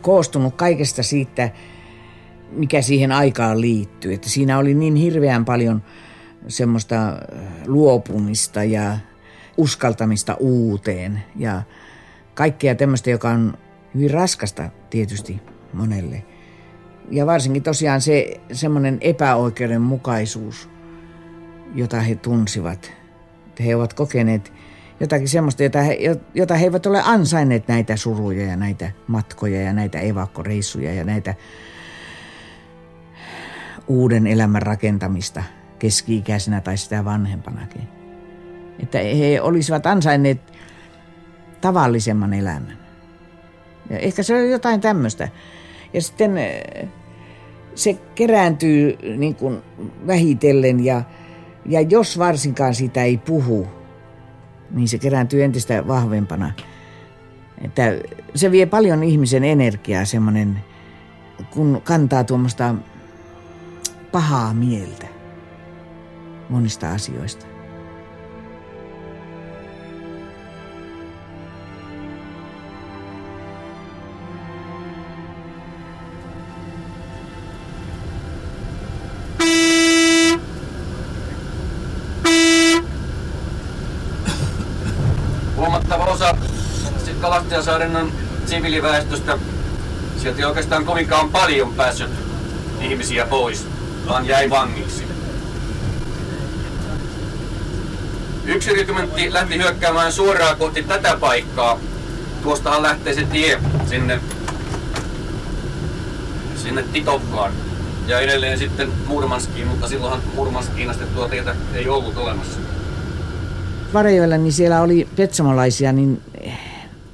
koostunut 0.02 0.56
kaikesta 0.56 1.04
siitä, 1.04 1.50
mikä 2.52 2.82
siihen 2.82 3.12
aikaan 3.12 3.62
liittyy. 3.62 4.14
Että 4.14 4.30
siinä 4.30 4.58
oli 4.58 4.74
niin 4.74 4.96
hirveän 4.96 5.46
paljon 5.46 5.84
semmoista 6.48 6.96
luopumista 7.68 8.64
ja 8.64 8.98
uskaltamista 9.58 10.36
uuteen 10.40 11.24
ja 11.36 11.62
kaikkea 12.34 12.76
tämmöistä, 12.76 13.10
joka 13.10 13.30
on 13.30 13.58
hyvin 13.96 14.12
raskasta 14.12 14.70
tietysti 14.90 15.42
monelle. 15.74 16.24
Ja 17.12 17.26
varsinkin 17.26 17.64
tosiaan 17.64 18.02
se 18.02 18.42
semmoinen 18.52 18.98
epäoikeudenmukaisuus, 19.02 20.70
jota 21.76 22.02
he 22.02 22.16
tunsivat. 22.16 23.01
He 23.60 23.76
ovat 23.76 23.94
kokeneet 23.94 24.54
jotakin 25.00 25.28
semmoista, 25.28 25.64
jota 25.64 25.82
he, 25.82 25.98
jota 26.34 26.56
he 26.56 26.64
eivät 26.64 26.86
ole 26.86 27.02
ansainneet 27.06 27.68
näitä 27.68 27.96
suruja 27.96 28.46
ja 28.46 28.56
näitä 28.56 28.92
matkoja 29.08 29.62
ja 29.62 29.74
näitä 29.74 30.00
evakkoreissuja 30.00 30.94
ja 30.94 31.04
näitä 31.04 31.36
uuden 33.88 34.28
elämän 34.28 34.62
rakentamista 34.62 35.44
keski-ikäisenä 35.80 36.62
tai 36.62 36.78
sitä 36.78 37.06
vanhempanakin. 37.06 37.88
Että 38.80 38.98
he 38.98 39.42
olisivat 39.42 39.86
ansainneet 39.86 40.42
tavallisemman 41.62 42.34
elämän. 42.34 42.78
Ja 43.90 43.98
ehkä 43.98 44.24
se 44.24 44.36
on 44.36 44.50
jotain 44.50 44.82
tämmöistä. 44.82 45.30
Ja 45.94 46.02
sitten 46.02 46.38
eh, 46.38 46.88
se 47.76 47.94
kerääntyy 48.16 48.98
niin 49.18 49.36
kuin 49.36 49.62
vähitellen 50.08 50.86
ja, 50.86 51.04
ja 51.66 51.82
jos 51.82 52.20
varsinkaan 52.20 52.76
sitä 52.76 53.04
ei 53.04 53.18
puhu, 53.18 53.68
niin 54.72 54.88
se 54.88 54.98
kerääntyy 54.98 55.44
entistä 55.44 55.88
vahvempana. 55.88 56.52
Että 57.62 57.84
se 58.36 58.52
vie 58.52 58.66
paljon 58.66 59.04
ihmisen 59.04 59.44
energiaa 59.44 60.06
semmoinen, 60.06 60.60
kun 61.50 61.82
kantaa 61.84 62.24
tuommoista 62.24 62.76
pahaa 64.12 64.54
mieltä 64.54 65.08
monista 66.50 66.92
asioista. 66.92 67.51
Kalastajasaaren 87.62 88.12
siviiliväestöstä 88.46 89.38
sieltä 90.18 90.40
ei 90.40 90.46
oikeastaan 90.46 90.86
kovinkaan 90.86 91.30
paljon 91.30 91.74
päässyt 91.74 92.10
ihmisiä 92.80 93.26
pois, 93.26 93.68
vaan 94.08 94.28
jäi 94.28 94.50
vangiksi. 94.50 95.04
Yksi 98.46 98.74
rykmentti 98.74 99.34
lähti 99.34 99.58
hyökkäämään 99.58 100.14
suoraan 100.14 100.58
kohti 100.58 100.84
tätä 100.84 101.18
paikkaa. 101.20 101.80
Tuostahan 102.44 102.84
lähtee 102.84 103.14
se 103.14 103.24
tie 103.26 103.60
sinne, 103.90 104.20
sinne 106.56 106.84
Titovkaan. 106.84 107.54
Ja 108.08 108.20
edelleen 108.20 108.60
sitten 108.60 108.92
Murmanskiin, 109.06 109.68
mutta 109.68 109.88
silloinhan 109.88 110.22
Murmanskiin 110.36 110.90
asti 110.90 111.06
tuo 111.06 111.28
tietä 111.28 111.56
ei 111.74 111.90
ollut 111.90 112.18
olemassa. 112.18 112.60
Varejoilla 113.94 114.38
niin 114.38 114.54
siellä 114.54 114.82
oli 114.82 115.08
petsamolaisia, 115.16 115.92
niin 115.92 116.22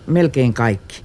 melkein 0.08 0.54
kaikki. 0.54 1.04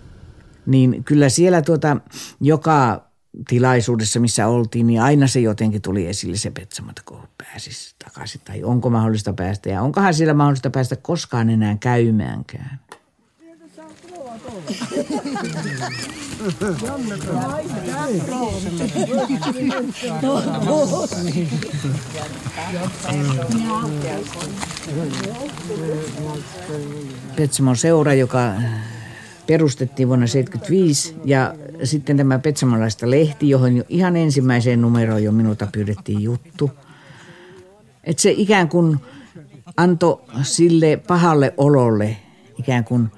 Niin 0.66 1.04
kyllä 1.04 1.28
siellä 1.28 1.62
tuota, 1.62 1.96
joka 2.40 3.06
tilaisuudessa, 3.48 4.20
missä 4.20 4.46
oltiin, 4.46 4.86
niin 4.86 5.02
aina 5.02 5.26
se 5.26 5.40
jotenkin 5.40 5.82
tuli 5.82 6.06
esille 6.06 6.36
se 6.36 6.50
Petsamot, 6.50 7.00
kun 7.00 7.28
pääsisi 7.38 7.94
takaisin. 8.04 8.40
Tai 8.44 8.64
onko 8.64 8.90
mahdollista 8.90 9.32
päästä 9.32 9.68
ja 9.68 9.82
onkohan 9.82 10.14
siellä 10.14 10.34
mahdollista 10.34 10.70
päästä 10.70 10.96
koskaan 10.96 11.50
enää 11.50 11.76
käymäänkään. 11.80 12.80
Petsamon 27.36 27.76
seura, 27.76 28.14
joka 28.14 28.52
perustettiin 29.46 30.08
vuonna 30.08 30.26
1975 30.26 31.16
ja 31.24 31.54
sitten 31.84 32.16
tämä 32.16 32.38
Petsamolaista 32.38 33.10
lehti, 33.10 33.48
johon 33.48 33.76
jo 33.76 33.84
ihan 33.88 34.16
ensimmäiseen 34.16 34.82
numeroon 34.82 35.24
jo 35.24 35.32
minulta 35.32 35.68
pyydettiin 35.72 36.22
juttu. 36.22 36.70
Että 38.04 38.22
se 38.22 38.30
ikään 38.36 38.68
kuin 38.68 38.98
antoi 39.76 40.20
sille 40.42 41.00
pahalle 41.06 41.54
ololle 41.56 42.16
ikään 42.58 42.84
kuin 42.84 43.10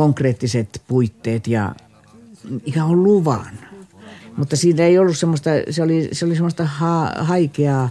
konkreettiset 0.00 0.82
puitteet 0.88 1.46
ja 1.46 1.74
ikään 2.64 2.86
kuin 2.86 3.04
luvan. 3.04 3.58
Mutta 4.36 4.56
siitä 4.56 4.82
ei 4.82 4.98
ollut 4.98 5.18
semmoista, 5.18 5.50
se 5.70 5.82
oli, 5.82 6.08
se 6.12 6.24
oli 6.24 6.34
semmoista 6.34 6.64
ha, 6.64 7.12
haikeaa 7.18 7.88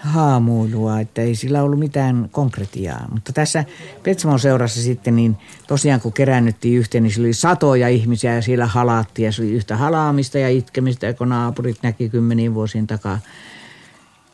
haamuilua, 0.00 1.00
että 1.00 1.22
ei 1.22 1.34
sillä 1.34 1.62
ollut 1.62 1.78
mitään 1.78 2.28
konkretiaa. 2.32 3.08
Mutta 3.12 3.32
tässä 3.32 3.64
Petsamon 4.02 4.40
seurassa 4.40 4.82
sitten, 4.82 5.16
niin 5.16 5.36
tosiaan 5.66 6.00
kun 6.00 6.12
kerännyttiin 6.12 6.78
yhteen, 6.78 7.02
niin 7.02 7.14
se 7.14 7.20
oli 7.20 7.32
satoja 7.32 7.88
ihmisiä 7.88 8.34
ja 8.34 8.42
siellä 8.42 8.66
halattiin 8.66 9.26
ja 9.26 9.32
se 9.32 9.42
oli 9.42 9.52
yhtä 9.52 9.76
halaamista 9.76 10.38
ja 10.38 10.48
itkemistä, 10.48 11.12
kun 11.12 11.28
naapurit 11.28 11.78
näki 11.82 12.08
kymmeniin 12.08 12.54
vuosien 12.54 12.86
takaa. 12.86 13.18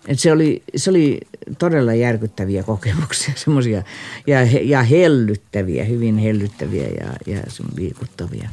Et 0.09 0.19
se, 0.19 0.33
oli, 0.33 0.63
se 0.77 0.91
oli 0.91 1.21
todella 1.59 1.95
järkyttäviä 1.95 2.63
kokemuksia, 2.63 3.35
semmoisia 3.45 3.83
ja, 4.27 4.39
ja 4.63 4.83
hellyttäviä, 4.83 5.85
hyvin 5.85 6.19
hellyttäviä 6.19 6.89
ja, 6.89 7.35
ja 7.35 7.43
liikuttavia. 7.77 8.49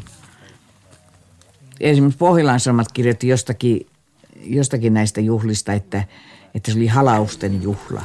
Esimerkiksi 1.79 2.17
Pohjolan 2.17 2.59
Sanomat 2.59 2.91
kirjoitti 2.91 3.27
jostakin, 3.27 3.87
jostakin 4.45 4.93
näistä 4.93 5.21
juhlista, 5.21 5.73
että– 5.73 6.03
että 6.55 6.71
se 6.71 6.77
oli 6.77 6.87
halausten 6.87 7.63
juhla. 7.63 8.01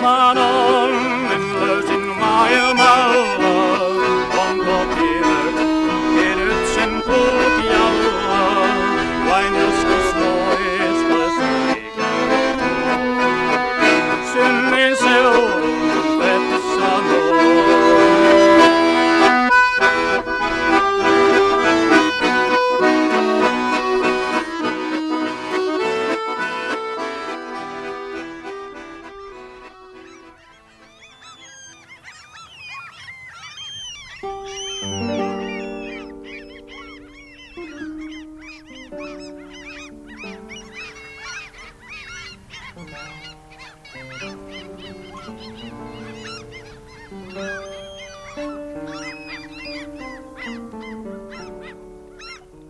Maan 0.00 0.38
onnen 0.38 1.54
löysin 1.54 2.00
maailmalla, 2.00 3.47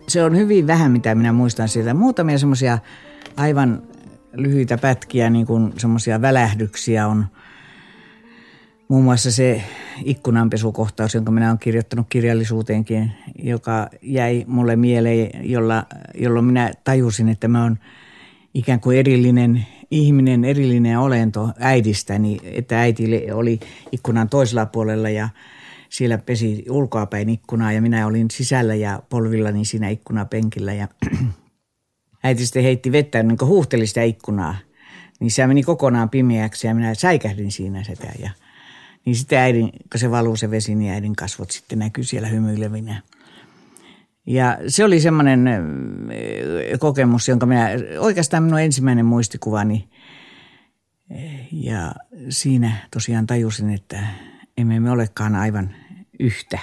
se 0.09 0.23
on 0.23 0.37
hyvin 0.37 0.67
vähän, 0.67 0.91
mitä 0.91 1.15
minä 1.15 1.33
muistan 1.33 1.69
siitä. 1.69 1.93
Muutamia 1.93 2.37
semmoisia 2.37 2.79
aivan 3.37 3.83
lyhyitä 4.33 4.77
pätkiä, 4.77 5.29
niin 5.29 5.45
kuin 5.45 5.73
semmoisia 5.77 6.21
välähdyksiä 6.21 7.07
on. 7.07 7.25
Muun 8.87 9.03
muassa 9.03 9.31
se 9.31 9.63
ikkunanpesukohtaus, 10.03 11.13
jonka 11.13 11.31
minä 11.31 11.47
olen 11.47 11.59
kirjoittanut 11.59 12.07
kirjallisuuteenkin, 12.09 13.11
joka 13.43 13.89
jäi 14.01 14.45
mulle 14.47 14.75
mieleen, 14.75 15.29
jolla, 15.51 15.85
jolloin 16.15 16.45
minä 16.45 16.71
tajusin, 16.83 17.29
että 17.29 17.47
mä 17.47 17.63
oon 17.63 17.77
ikään 18.53 18.79
kuin 18.79 18.97
erillinen 18.97 19.65
ihminen, 19.91 20.45
erillinen 20.45 20.99
olento 20.99 21.49
äidistäni, 21.59 22.39
että 22.43 22.79
äiti 22.79 23.31
oli 23.33 23.59
ikkunan 23.91 24.29
toisella 24.29 24.65
puolella 24.65 25.09
ja 25.09 25.29
siellä 25.89 26.17
pesi 26.17 26.65
ulkoapäin 26.69 27.29
ikkunaa 27.29 27.71
ja 27.71 27.81
minä 27.81 28.07
olin 28.07 28.31
sisällä 28.31 28.75
ja 28.75 29.03
polvillani 29.09 29.65
siinä 29.65 29.89
ikkunapenkillä 29.89 30.73
ja 30.73 30.87
äiti 32.23 32.45
sitten 32.45 32.63
heitti 32.63 32.91
vettä, 32.91 33.23
niin 33.23 33.37
huuhteli 33.41 33.87
sitä 33.87 34.03
ikkunaa. 34.03 34.55
Niin 35.19 35.31
se 35.31 35.47
meni 35.47 35.63
kokonaan 35.63 36.09
pimeäksi 36.09 36.67
ja 36.67 36.75
minä 36.75 36.95
säikähdin 36.95 37.51
siinä 37.51 37.83
sitä. 37.83 38.07
Ja, 38.19 38.29
niin 39.05 39.15
sitten 39.15 39.39
äidin, 39.39 39.69
kun 39.91 39.99
se 39.99 40.11
valuu 40.11 40.35
se 40.35 40.51
vesi, 40.51 40.75
niin 40.75 40.93
äidin 40.93 41.15
kasvot 41.15 41.51
sitten 41.51 41.79
näkyy 41.79 42.03
siellä 42.03 42.27
hymyilevinä. 42.27 43.01
Ja 44.25 44.57
se 44.67 44.83
oli 44.83 44.99
semmoinen 44.99 45.49
kokemus, 46.79 47.27
jonka 47.27 47.45
minä, 47.45 47.69
oikeastaan 47.99 48.43
minun 48.43 48.61
ensimmäinen 48.61 49.05
muistikuvani. 49.05 49.89
Ja 51.51 51.95
siinä 52.29 52.71
tosiaan 52.91 53.27
tajusin, 53.27 53.69
että 53.69 53.99
emme 54.59 54.79
me 54.79 54.91
olekaan 54.91 55.35
aivan 55.35 55.69
yhtä 56.19 56.59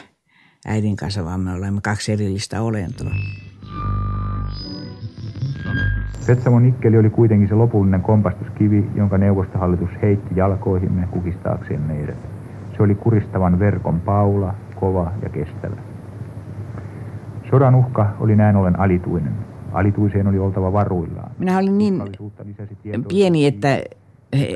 äidin 0.66 0.96
kanssa, 0.96 1.24
vaan 1.24 1.40
me 1.40 1.52
olemme 1.52 1.80
kaksi 1.80 2.12
erillistä 2.12 2.62
olentoa. 2.62 3.10
Petsamo 6.26 6.60
Nikkeli 6.60 6.98
oli 6.98 7.10
kuitenkin 7.10 7.48
se 7.48 7.54
lopullinen 7.54 8.02
kompastuskivi, 8.02 8.90
jonka 8.94 9.18
neuvostohallitus 9.18 9.90
heitti 10.02 10.36
jalkoihimme 10.36 11.08
kukistaakseen 11.10 11.80
meidät. 11.80 12.16
Se 12.76 12.82
oli 12.82 12.94
kuristavan 12.94 13.58
verkon 13.58 14.00
paula, 14.00 14.54
kova 14.74 15.12
ja 15.22 15.28
kestävä. 15.28 15.76
Sodan 17.50 17.74
uhka 17.74 18.16
oli 18.20 18.36
näin 18.36 18.56
ollen 18.56 18.80
alituinen. 18.80 19.32
Alituiseen 19.72 20.26
oli 20.26 20.38
oltava 20.38 20.72
varuillaan. 20.72 21.30
Minä 21.38 21.58
olin 21.58 21.78
niin 21.78 22.02
pieni, 23.08 23.46
että 23.46 23.82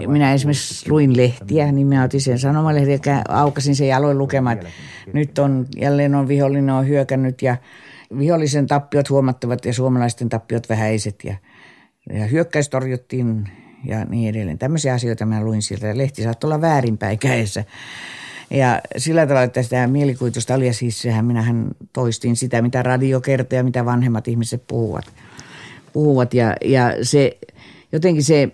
minä 0.06 0.32
esimerkiksi 0.32 0.90
luin 0.90 1.16
lehtiä, 1.16 1.72
niin 1.72 1.86
minä 1.86 2.04
otin 2.04 2.20
sen 2.20 2.38
sanomalehden 2.38 3.00
ja 3.06 3.22
aukasin 3.28 3.76
sen 3.76 3.88
jaloin 3.88 4.18
lukemaan, 4.18 4.58
että 4.58 4.68
nyt 5.12 5.38
on, 5.38 5.66
jälleen 5.76 6.14
on 6.14 6.28
vihollinen 6.28 6.74
on 6.74 6.88
hyökännyt 6.88 7.42
ja 7.42 7.56
vihollisen 8.18 8.66
tappiot 8.66 9.10
huomattavat 9.10 9.64
ja 9.64 9.72
suomalaisten 9.72 10.28
tappiot 10.28 10.68
vähäiset 10.68 11.24
ja, 11.24 11.34
ja 12.12 12.26
hyökkäys 12.26 12.68
torjuttiin 12.68 13.48
ja 13.84 14.04
niin 14.04 14.28
edelleen. 14.30 14.58
Tämmöisiä 14.58 14.94
asioita 14.94 15.26
mä 15.26 15.44
luin 15.44 15.62
sieltä. 15.62 15.98
Lehti 15.98 16.22
saattoi 16.22 16.48
olla 16.48 16.60
väärinpäin 16.60 17.18
kädessä. 17.18 17.64
Ja 18.50 18.80
sillä 18.96 19.26
tavalla, 19.26 19.42
että 19.42 19.62
sitä 19.62 19.86
mielikuvitusta 19.86 20.54
oli, 20.54 20.66
ja 20.66 20.72
siis 20.72 21.02
sehän 21.02 21.24
minähän 21.24 21.68
toistin 21.92 22.36
sitä, 22.36 22.62
mitä 22.62 22.82
radio 22.82 23.20
kertoo 23.20 23.56
ja 23.56 23.64
mitä 23.64 23.84
vanhemmat 23.84 24.28
ihmiset 24.28 24.62
puhuvat. 24.66 25.04
puhuvat 25.92 26.34
ja, 26.34 26.56
ja 26.64 26.92
se, 27.02 27.38
jotenkin 27.92 28.24
se 28.24 28.52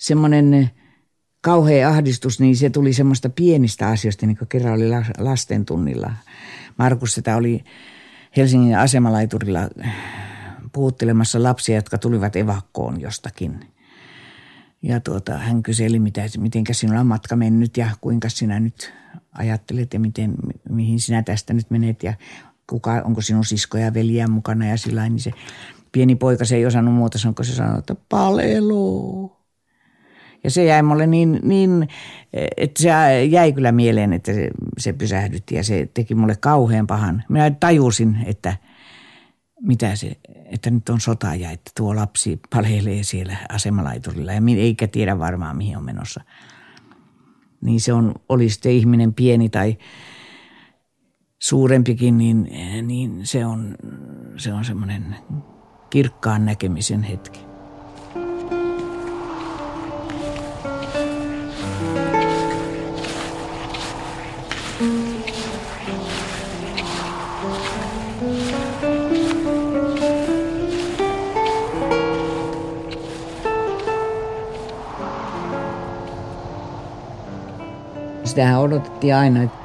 semmoinen 0.00 0.70
kauhea 1.40 1.88
ahdistus, 1.88 2.40
niin 2.40 2.56
se 2.56 2.70
tuli 2.70 2.92
semmoista 2.92 3.28
pienistä 3.28 3.88
asioista, 3.88 4.26
niin 4.26 4.36
kuin 4.36 4.48
kerran 4.48 4.74
oli 4.74 4.88
lasten 5.18 5.64
tunnilla. 5.64 6.12
Markus 6.78 7.14
sitä 7.14 7.36
oli 7.36 7.64
Helsingin 8.36 8.78
asemalaiturilla 8.78 9.60
puhuttelemassa 10.72 11.42
lapsia, 11.42 11.74
jotka 11.74 11.98
tulivat 11.98 12.36
evakkoon 12.36 13.00
jostakin. 13.00 13.60
Ja 14.82 15.00
tuota, 15.00 15.38
hän 15.38 15.62
kyseli, 15.62 15.98
mitä, 15.98 16.22
miten 16.38 16.64
sinulla 16.72 17.00
on 17.00 17.06
matka 17.06 17.36
mennyt 17.36 17.76
ja 17.76 17.90
kuinka 18.00 18.28
sinä 18.28 18.60
nyt 18.60 18.92
ajattelet 19.32 19.94
ja 19.94 20.00
miten, 20.00 20.34
mihin 20.68 21.00
sinä 21.00 21.22
tästä 21.22 21.52
nyt 21.52 21.70
menet 21.70 22.02
ja 22.02 22.14
kuka, 22.66 23.02
onko 23.04 23.20
sinun 23.20 23.44
siskoja 23.44 23.84
ja 23.84 23.94
veljiä 23.94 24.28
mukana 24.28 24.66
ja 24.66 24.76
sillä 24.76 25.08
niin 25.08 25.20
se 25.20 25.30
pieni 25.92 26.16
poika, 26.16 26.44
se 26.44 26.56
ei 26.56 26.66
osannut 26.66 26.94
muuta 26.94 27.18
sanoa, 27.18 27.34
kun 27.34 27.44
se 27.44 27.54
sanoi, 27.54 27.78
että 27.78 27.94
palelo. 28.08 29.39
Ja 30.44 30.50
se 30.50 30.64
jäi 30.64 30.82
mulle 30.82 31.06
niin, 31.06 31.40
niin, 31.42 31.88
että 32.56 32.82
se 32.82 33.24
jäi 33.24 33.52
kyllä 33.52 33.72
mieleen, 33.72 34.12
että 34.12 34.32
se, 34.32 34.50
se 34.78 34.92
pysähdytti 34.92 35.54
ja 35.54 35.64
se 35.64 35.88
teki 35.94 36.14
mulle 36.14 36.36
kauhean 36.40 36.86
pahan. 36.86 37.24
Minä 37.28 37.50
tajusin, 37.50 38.16
että 38.26 38.56
mitä 39.62 39.96
se, 39.96 40.16
että 40.44 40.70
nyt 40.70 40.88
on 40.88 41.00
sota 41.00 41.34
ja 41.34 41.50
että 41.50 41.70
tuo 41.76 41.96
lapsi 41.96 42.40
palhelee 42.54 43.02
siellä 43.02 43.36
asemalaiturilla 43.48 44.32
ja 44.32 44.40
eikä 44.58 44.86
tiedä 44.86 45.18
varmaan 45.18 45.56
mihin 45.56 45.76
on 45.76 45.84
menossa– 45.84 46.20
niin 47.60 47.80
se 47.80 47.92
on, 47.92 48.14
oli 48.28 48.48
sitten 48.48 48.72
ihminen 48.72 49.14
pieni 49.14 49.48
tai 49.48 49.78
suurempikin, 51.38 52.18
niin, 52.18 52.48
niin 52.82 53.26
se 53.26 53.46
on, 53.46 53.76
se 54.36 54.52
on 54.52 54.64
semmoinen 54.64 55.16
kirkkaan 55.90 56.44
näkemisen 56.44 57.02
hetki. 57.02 57.49
Sitähän 78.30 78.60
odotettiin 78.60 79.14
aina, 79.14 79.42
että 79.42 79.58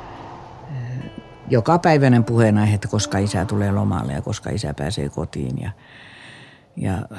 eh, 0.71 1.11
joka 1.49 1.79
päiväinen 1.79 2.23
puheenaihe, 2.23 2.75
että 2.75 2.87
koska 2.87 3.17
isä 3.17 3.45
tulee 3.45 3.71
lomalle 3.71 4.13
ja 4.13 4.21
koska 4.21 4.49
isä 4.49 4.73
pääsee 4.73 5.09
kotiin. 5.09 5.61
Ja, 5.61 5.71
ja 6.77 7.05
eh, 7.11 7.17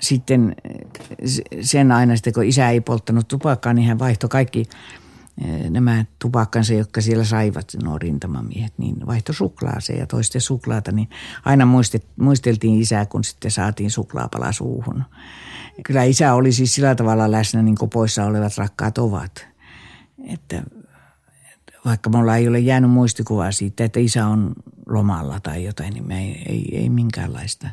sitten 0.00 0.54
eh, 0.64 1.28
sen 1.60 1.92
aina 1.92 2.16
sitten, 2.16 2.32
kun 2.32 2.44
isä 2.44 2.70
ei 2.70 2.80
polttanut 2.80 3.28
tupakkaa, 3.28 3.72
niin 3.72 3.88
hän 3.88 3.98
vaihtoi 3.98 4.28
kaikki 4.28 4.64
nämä 5.70 6.04
tupakkansa, 6.18 6.74
jotka 6.74 7.00
siellä 7.00 7.24
saivat, 7.24 7.72
nuo 7.82 7.98
rintamamiehet, 7.98 8.72
niin 8.78 9.06
vaihto 9.06 9.32
suklaaseen 9.32 9.98
ja 9.98 10.06
toisten 10.06 10.40
suklaata, 10.40 10.92
niin 10.92 11.08
aina 11.44 11.68
muisteltiin 12.16 12.80
isää, 12.80 13.06
kun 13.06 13.24
sitten 13.24 13.50
saatiin 13.50 13.90
suklaapala 13.90 14.52
suuhun. 14.52 15.04
Kyllä 15.82 16.02
isä 16.02 16.34
oli 16.34 16.52
siis 16.52 16.74
sillä 16.74 16.94
tavalla 16.94 17.30
läsnä, 17.30 17.62
niin 17.62 17.78
kuin 17.78 17.90
poissa 17.90 18.24
olevat 18.24 18.58
rakkaat 18.58 18.98
ovat 18.98 19.53
että, 20.28 20.62
että 21.54 21.72
vaikka 21.84 22.10
mulla 22.10 22.36
ei 22.36 22.48
ole 22.48 22.58
jäänyt 22.58 22.90
muistikuvaa 22.90 23.52
siitä, 23.52 23.84
että 23.84 24.00
isä 24.00 24.26
on 24.26 24.52
lomalla 24.88 25.40
tai 25.40 25.64
jotain, 25.64 25.94
niin 25.94 26.12
ei, 26.12 26.42
ei, 26.46 26.78
ei 26.78 26.88
minkäänlaista. 26.88 27.68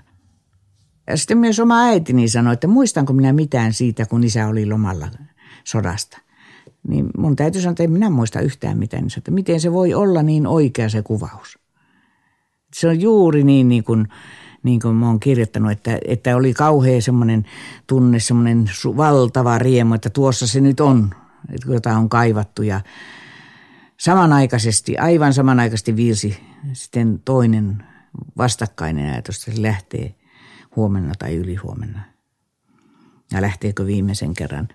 Ja 1.07 1.17
sitten 1.17 1.37
myös 1.37 1.59
oma 1.59 1.83
äitini 1.83 2.29
sanoi, 2.29 2.53
että 2.53 2.67
muistanko 2.67 3.13
minä 3.13 3.33
mitään 3.33 3.73
siitä, 3.73 4.05
kun 4.05 4.23
isä 4.23 4.47
oli 4.47 4.65
lomalla 4.65 5.07
sodasta. 5.63 6.17
Niin 6.87 7.09
mun 7.17 7.35
täytyy 7.35 7.61
sanoa, 7.61 7.71
että 7.71 7.83
en 7.83 7.91
minä 7.91 8.09
muista 8.09 8.39
yhtään 8.39 8.77
mitään. 8.77 9.03
Niin 9.03 9.17
että 9.17 9.31
miten 9.31 9.59
se 9.59 9.71
voi 9.71 9.93
olla 9.93 10.23
niin 10.23 10.47
oikea 10.47 10.89
se 10.89 11.01
kuvaus. 11.01 11.59
Se 12.73 12.87
on 12.87 13.01
juuri 13.01 13.43
niin, 13.43 13.69
niin 13.69 13.83
kuin, 13.83 14.07
niin 14.63 14.79
kuin 14.79 14.95
mä 14.95 15.07
oon 15.07 15.19
kirjoittanut, 15.19 15.71
että, 15.71 15.99
että 16.07 16.35
oli 16.35 16.53
kauhea 16.53 17.01
semmoinen 17.01 17.45
tunne, 17.87 18.19
semmoinen 18.19 18.71
valtava 18.85 19.57
riemu, 19.57 19.93
että 19.93 20.09
tuossa 20.09 20.47
se 20.47 20.61
nyt 20.61 20.79
on 20.79 21.09
jota 21.67 21.97
on 21.97 22.09
kaivattu 22.09 22.61
ja 22.61 22.81
samanaikaisesti, 23.99 24.97
aivan 24.97 25.33
samanaikaisesti 25.33 25.95
viilsi 25.95 26.43
sitten 26.73 27.21
toinen 27.25 27.83
vastakkainen 28.37 29.13
ajatus, 29.13 29.41
se 29.41 29.61
lähtee 29.61 30.15
huomenna 30.75 31.13
tai 31.19 31.35
ylihuomenna. 31.35 31.99
Ja 33.31 33.41
lähteekö 33.41 33.85
viimeisen 33.85 34.33
kerran. 34.33 34.67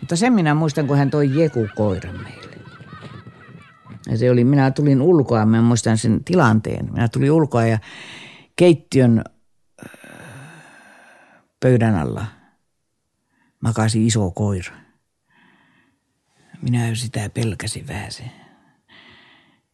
Mutta 0.00 0.16
sen 0.16 0.32
minä 0.32 0.54
muistan, 0.54 0.86
kun 0.86 0.96
hän 0.96 1.10
toi 1.10 1.40
Jeku 1.40 1.68
koiran 1.76 2.22
meille. 2.22 2.43
Ja 4.10 4.18
se 4.18 4.30
oli, 4.30 4.44
minä 4.44 4.70
tulin 4.70 5.02
ulkoa, 5.02 5.46
mä 5.46 5.62
muistan 5.62 5.98
sen 5.98 6.24
tilanteen. 6.24 6.92
Minä 6.92 7.08
tulin 7.08 7.32
ulkoa 7.32 7.66
ja 7.66 7.78
keittiön 8.56 9.24
äh, 9.84 9.90
pöydän 11.60 11.94
alla 11.94 12.26
makasi 13.60 14.06
iso 14.06 14.30
koira. 14.30 14.74
Minä 16.62 16.94
sitä 16.94 17.30
pelkäsin 17.34 17.88
vähän 17.88 18.12
se. 18.12 18.24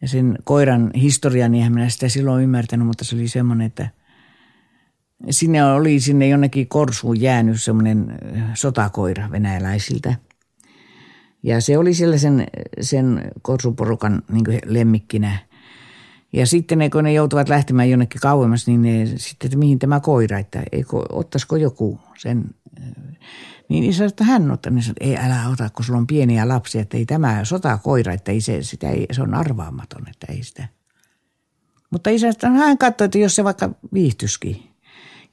Ja 0.02 0.08
sen 0.08 0.38
koiran 0.44 0.90
historia, 0.94 1.48
niin 1.48 1.72
minä 1.72 1.88
sitä 1.88 2.08
silloin 2.08 2.44
ymmärtänyt, 2.44 2.86
mutta 2.86 3.04
se 3.04 3.16
oli 3.16 3.28
semmoinen, 3.28 3.66
että 3.66 3.88
sinne 5.30 5.64
oli 5.64 6.00
sinne 6.00 6.28
jonnekin 6.28 6.68
korsuun 6.68 7.20
jäänyt 7.20 7.62
semmoinen 7.62 8.18
äh, 8.36 8.50
sotakoira 8.54 9.30
venäläisiltä– 9.30 10.14
ja 11.42 11.60
se 11.60 11.78
oli 11.78 11.94
siellä 11.94 12.18
sen, 12.18 12.46
sen 12.80 13.30
korsuporukan 13.42 14.22
niin 14.32 14.60
lemmikkinä. 14.64 15.38
Ja 16.32 16.46
sitten 16.46 16.78
ne, 16.78 16.90
kun 16.90 17.04
ne 17.04 17.12
joutuvat 17.12 17.48
lähtemään 17.48 17.90
jonnekin 17.90 18.20
kauemmas, 18.20 18.66
niin 18.66 18.82
ne, 18.82 19.06
sitten, 19.16 19.46
että 19.46 19.58
mihin 19.58 19.78
tämä 19.78 20.00
koira, 20.00 20.38
että 20.38 20.62
eikö, 20.72 20.96
ottaisiko 21.12 21.56
joku 21.56 22.00
sen. 22.18 22.44
Niin 23.68 23.84
isä 23.84 24.04
että 24.04 24.24
hän 24.24 24.50
ottaa, 24.50 24.72
niin 24.72 24.82
sanoi, 24.82 24.96
ei 25.00 25.16
älä 25.16 25.48
ota, 25.48 25.70
kun 25.70 25.84
sulla 25.84 25.98
on 25.98 26.06
pieniä 26.06 26.48
lapsia, 26.48 26.82
että 26.82 26.96
ei 26.96 27.06
tämä 27.06 27.44
sota 27.44 27.78
koira, 27.78 28.12
että 28.12 28.32
ei 28.32 28.40
se, 28.40 28.62
sitä 28.62 28.90
ei, 28.90 29.06
se 29.12 29.22
on 29.22 29.34
arvaamaton, 29.34 30.08
että 30.08 30.32
ei 30.32 30.42
sitä. 30.42 30.68
Mutta 31.90 32.10
isä 32.10 32.28
että 32.28 32.50
hän 32.50 32.78
katsoi, 32.78 33.04
että 33.04 33.18
jos 33.18 33.36
se 33.36 33.44
vaikka 33.44 33.70
viihtyskin. 33.92 34.70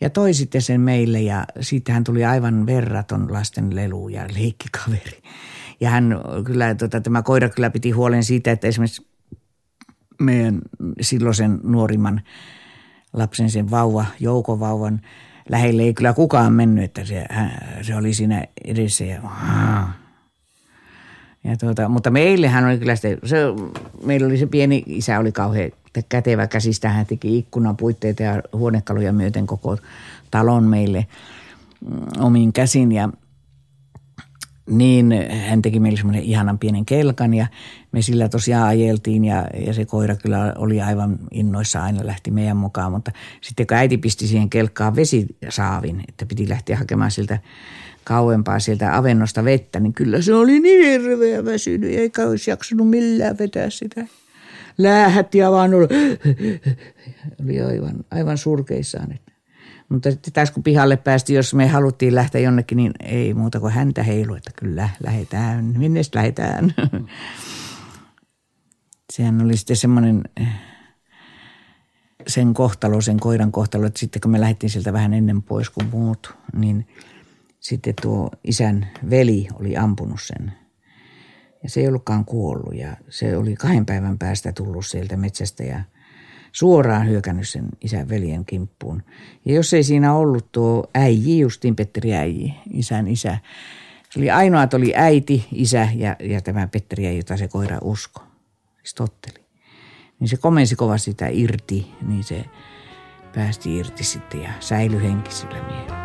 Ja 0.01 0.09
toi 0.09 0.33
sitten 0.33 0.61
sen 0.61 0.81
meille 0.81 1.21
ja 1.21 1.45
siitähän 1.61 2.03
tuli 2.03 2.25
aivan 2.25 2.65
verraton 2.65 3.33
lasten 3.33 3.75
lelu 3.75 4.09
ja 4.09 4.27
leikkikaveri. 4.35 5.21
Ja 5.79 5.89
hän 5.89 6.19
kyllä, 6.45 6.75
tota, 6.75 7.01
tämä 7.01 7.21
koira 7.21 7.49
kyllä 7.49 7.69
piti 7.69 7.91
huolen 7.91 8.23
siitä, 8.23 8.51
että 8.51 8.67
esimerkiksi 8.67 9.07
meidän 10.21 10.61
silloisen 11.01 11.59
nuorimman 11.63 12.21
lapsen, 13.13 13.49
sen 13.49 13.71
vauva, 13.71 14.05
joukovauvan 14.19 15.01
lähelle 15.49 15.83
ei 15.83 15.93
kyllä 15.93 16.13
kukaan 16.13 16.53
mennyt, 16.53 16.83
että 16.83 17.05
se, 17.05 17.25
se 17.81 17.95
oli 17.95 18.13
siinä 18.13 18.43
edessä 18.65 19.03
ja, 19.03 19.21
ja 21.43 21.57
tuota, 21.57 21.89
mutta 21.89 22.09
meillehän 22.09 22.65
oli 22.65 22.77
kyllä 22.77 22.95
se, 22.95 23.17
se, 23.25 23.37
meillä 24.03 24.27
oli 24.27 24.37
se 24.37 24.45
pieni 24.45 24.83
isä 24.85 25.19
oli 25.19 25.31
kauhean 25.31 25.71
kätevä 26.09 26.47
käsistä. 26.47 26.89
Hän 26.89 27.05
teki 27.05 27.37
ikkunan 27.37 27.77
puitteita 27.77 28.23
ja 28.23 28.41
huonekaluja 28.53 29.13
myöten 29.13 29.47
koko 29.47 29.77
talon 30.31 30.63
meille 30.63 31.07
mm, 31.81 32.01
omiin 32.19 32.53
käsin 32.53 32.91
ja 32.91 33.09
niin 34.67 35.13
hän 35.47 35.61
teki 35.61 35.79
meille 35.79 35.97
semmoinen 35.97 36.23
ihanan 36.23 36.59
pienen 36.59 36.85
kelkan 36.85 37.33
ja 37.33 37.47
me 37.91 38.01
sillä 38.01 38.29
tosiaan 38.29 38.67
ajeltiin 38.67 39.25
ja, 39.25 39.47
ja 39.65 39.73
se 39.73 39.85
koira 39.85 40.15
kyllä 40.15 40.53
oli 40.57 40.81
aivan 40.81 41.19
innoissa 41.31 41.83
aina 41.83 42.05
lähti 42.05 42.31
meidän 42.31 42.57
mukaan. 42.57 42.91
Mutta 42.91 43.11
sitten 43.41 43.67
kun 43.67 43.77
äiti 43.77 43.97
pisti 43.97 44.27
siihen 44.27 44.49
kelkkaan 44.49 44.95
vesisaavin, 44.95 46.03
että 46.09 46.25
piti 46.25 46.49
lähteä 46.49 46.77
hakemaan 46.77 47.11
siltä 47.11 47.39
kauempaa 48.03 48.59
sieltä 48.59 48.97
avennosta 48.97 49.43
vettä, 49.43 49.79
niin 49.79 49.93
kyllä 49.93 50.21
se 50.21 50.33
oli 50.33 50.59
niin 50.59 50.85
hirveä 50.85 51.45
väsynyt, 51.45 51.93
eikä 51.93 52.23
olisi 52.23 52.49
jaksanut 52.49 52.89
millään 52.89 53.37
vetää 53.37 53.69
sitä. 53.69 54.07
Läähätti 54.77 55.37
ja 55.37 55.51
vaan 55.51 55.73
oli, 55.73 55.87
oli 57.43 57.61
aivan, 57.61 57.95
aivan 58.11 58.37
surkeissaan. 58.37 59.11
Että. 59.11 59.36
Mutta 59.89 60.11
sitten 60.11 60.33
taas 60.33 60.51
kun 60.51 60.63
pihalle 60.63 60.97
päästi, 60.97 61.33
jos 61.33 61.53
me 61.53 61.67
haluttiin 61.67 62.15
lähteä 62.15 62.41
jonnekin, 62.41 62.75
niin 62.75 62.91
ei 63.03 63.33
muuta 63.33 63.59
kuin 63.59 63.73
häntä 63.73 64.03
heilu, 64.03 64.35
että 64.35 64.51
kyllä 64.55 64.89
lähetään, 65.03 65.65
minne 65.65 66.01
lähetään. 66.15 66.73
Sehän 69.13 69.41
oli 69.41 69.57
sitten 69.57 69.75
semmoinen 69.75 70.23
sen 72.27 72.53
kohtalo, 72.53 73.01
sen 73.01 73.19
koiran 73.19 73.51
kohtalo, 73.51 73.85
että 73.85 73.99
sitten 73.99 74.21
kun 74.21 74.31
me 74.31 74.41
lähdettiin 74.41 74.69
sieltä 74.69 74.93
vähän 74.93 75.13
ennen 75.13 75.43
pois 75.43 75.69
kuin 75.69 75.87
muut, 75.89 76.35
niin 76.53 76.87
sitten 77.59 77.93
tuo 78.01 78.29
isän 78.43 78.87
veli 79.09 79.47
oli 79.53 79.77
ampunut 79.77 80.21
sen. 80.21 80.53
Ja 81.63 81.69
se 81.69 81.79
ei 81.79 81.87
ollutkaan 81.87 82.25
kuollut 82.25 82.75
ja 82.75 82.97
se 83.09 83.37
oli 83.37 83.55
kahden 83.55 83.85
päivän 83.85 84.17
päästä 84.17 84.51
tullut 84.51 84.85
sieltä 84.85 85.17
metsästä 85.17 85.63
ja– 85.63 85.83
suoraan 86.57 87.07
hyökännyt 87.07 87.49
sen 87.49 87.69
isän 87.81 88.09
veljen 88.09 88.45
kimppuun. 88.45 89.03
Ja 89.45 89.53
jos 89.53 89.73
ei 89.73 89.83
siinä 89.83 90.13
ollut 90.13 90.51
tuo 90.51 90.89
äiji, 90.93 91.39
justiin 91.39 91.75
Petteri 91.75 92.13
äiji, 92.13 92.53
isän 92.73 93.07
isä, 93.07 93.37
se 94.09 94.19
oli 94.19 94.31
ainoa, 94.31 94.63
että 94.63 94.77
oli 94.77 94.93
äiti, 94.95 95.47
isä 95.51 95.87
ja, 95.95 96.15
ja 96.19 96.41
tämä 96.41 96.67
Petteri 96.67 97.17
jota 97.17 97.37
se 97.37 97.47
koira 97.47 97.77
usko, 97.81 98.21
siis 98.77 98.93
totteli. 98.93 99.45
Niin 100.19 100.27
se 100.27 100.37
komensi 100.37 100.75
kovasti 100.75 101.11
sitä 101.11 101.27
irti, 101.27 101.91
niin 102.07 102.23
se 102.23 102.45
päästi 103.35 103.77
irti 103.77 104.03
sitten 104.03 104.41
ja 104.41 104.49
säilyi 104.59 105.03
henkisillä 105.03 105.63
miehillä. 105.63 105.97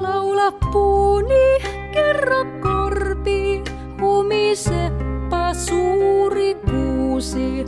Laula 0.00 0.52
puuni, 0.52 1.58
kerro 1.92 2.44
korpi, 2.62 3.62
humiseppa 4.00 5.54
suuri 5.54 6.53
kuusi. 7.14 7.64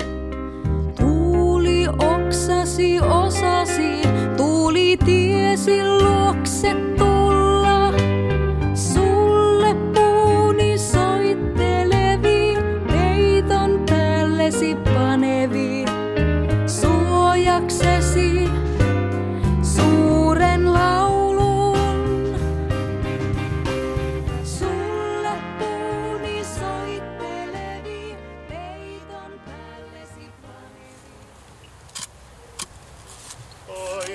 Tuuli 0.97 1.89
oksasi 1.89 3.01
osasi, 3.01 4.03
tuuli 4.37 4.97
tiesi 4.97 5.83
luokse 5.83 6.75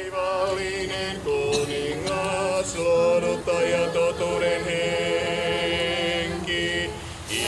Taivallinen 0.01 1.21
kuningas, 1.23 2.75
lohduttaja 2.75 3.87
totuuden 3.87 4.65
henki, 4.65 6.89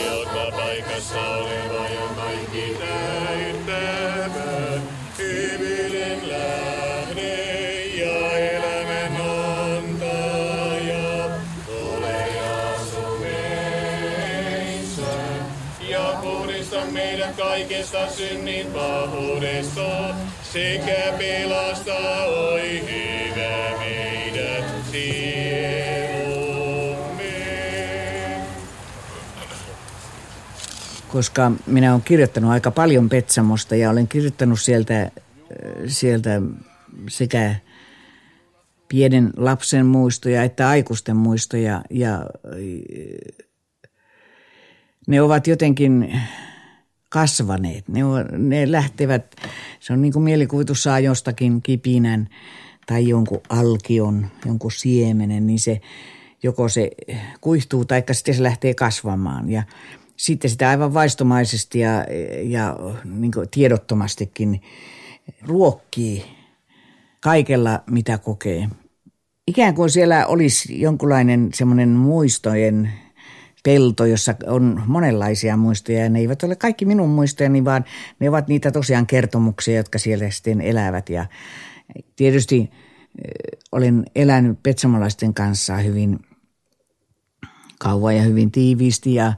joka 0.04 0.56
paikassa 0.56 1.20
oleva 1.20 1.88
ja 1.88 2.08
kaikki 2.16 2.76
täyttävä, 2.78 4.80
hyvyyden 5.18 6.28
lähde 6.28 7.84
ja 7.84 8.38
elämän 8.38 9.16
antaja, 9.76 11.28
tule 11.66 12.28
ja 12.36 12.72
asu 12.74 13.18
meissä, 13.20 15.12
ja 15.88 16.18
puhdista 16.22 16.80
meidät 16.92 17.36
kaikesta 17.36 18.10
synnin 18.10 18.66
pahuudesta, 18.66 20.14
sekä 20.54 21.14
pelasta, 21.18 22.24
oi 22.24 22.80
hyvä 22.80 23.78
meidät 23.78 24.64
sielumme. 24.90 25.64
koska 31.08 31.52
minä 31.66 31.90
olen 31.90 32.02
kirjoittanut 32.02 32.50
aika 32.50 32.70
paljon 32.70 33.08
Petsamosta 33.08 33.76
ja 33.76 33.90
olen 33.90 34.08
kirjoittanut 34.08 34.60
sieltä, 34.60 35.10
sieltä 35.86 36.42
sekä 37.08 37.54
pienen 38.88 39.30
lapsen 39.36 39.86
muistoja 39.86 40.42
että 40.42 40.68
aikuisten 40.68 41.16
muistoja 41.16 41.82
ja 41.90 42.26
ne 45.06 45.22
ovat 45.22 45.46
jotenkin 45.46 46.20
kasvaneet. 47.14 47.88
Ne, 47.88 48.04
on, 48.04 48.26
ne 48.48 48.72
lähtevät, 48.72 49.36
se 49.80 49.92
on 49.92 50.02
niin 50.02 50.12
kuin 50.12 50.22
mielikuvitus 50.22 50.82
saa 50.82 51.00
jostakin 51.00 51.62
kipinän 51.62 52.28
tai 52.86 53.08
jonkun 53.08 53.40
alkion, 53.48 54.26
jonkun 54.46 54.72
siemenen, 54.72 55.46
niin 55.46 55.58
se 55.58 55.80
joko 56.42 56.68
se 56.68 56.90
kuihtuu 57.40 57.84
tai 57.84 58.02
sitten 58.12 58.34
se 58.34 58.42
lähtee 58.42 58.74
kasvamaan 58.74 59.50
ja 59.50 59.62
sitten 60.16 60.50
sitä 60.50 60.68
aivan 60.68 60.94
vaistomaisesti 60.94 61.78
ja, 61.78 62.06
ja 62.42 62.76
niin 63.04 63.32
tiedottomastikin 63.50 64.62
ruokkii 65.42 66.24
kaikella, 67.20 67.82
mitä 67.90 68.18
kokee. 68.18 68.68
Ikään 69.46 69.74
kuin 69.74 69.90
siellä 69.90 70.26
olisi 70.26 70.80
jonkunlainen 70.80 71.50
semmoinen 71.54 71.88
muistojen 71.88 72.92
pelto, 73.64 74.06
jossa 74.06 74.34
on 74.46 74.82
monenlaisia 74.86 75.56
muistoja 75.56 76.02
ja 76.02 76.08
ne 76.08 76.18
eivät 76.18 76.42
ole 76.42 76.56
kaikki 76.56 76.84
minun 76.84 77.08
muistojani, 77.08 77.64
vaan 77.64 77.84
ne 78.20 78.28
ovat 78.28 78.48
niitä 78.48 78.70
tosiaan 78.70 79.06
kertomuksia, 79.06 79.76
jotka 79.76 79.98
siellä 79.98 80.30
sitten 80.30 80.60
elävät. 80.60 81.08
Ja 81.08 81.26
tietysti 82.16 82.70
olen 83.72 84.04
elänyt 84.14 84.62
petsamolaisten 84.62 85.34
kanssa 85.34 85.76
hyvin 85.76 86.18
kauan 87.78 88.16
ja 88.16 88.22
hyvin 88.22 88.50
tiiviisti 88.50 89.14
ja 89.14 89.32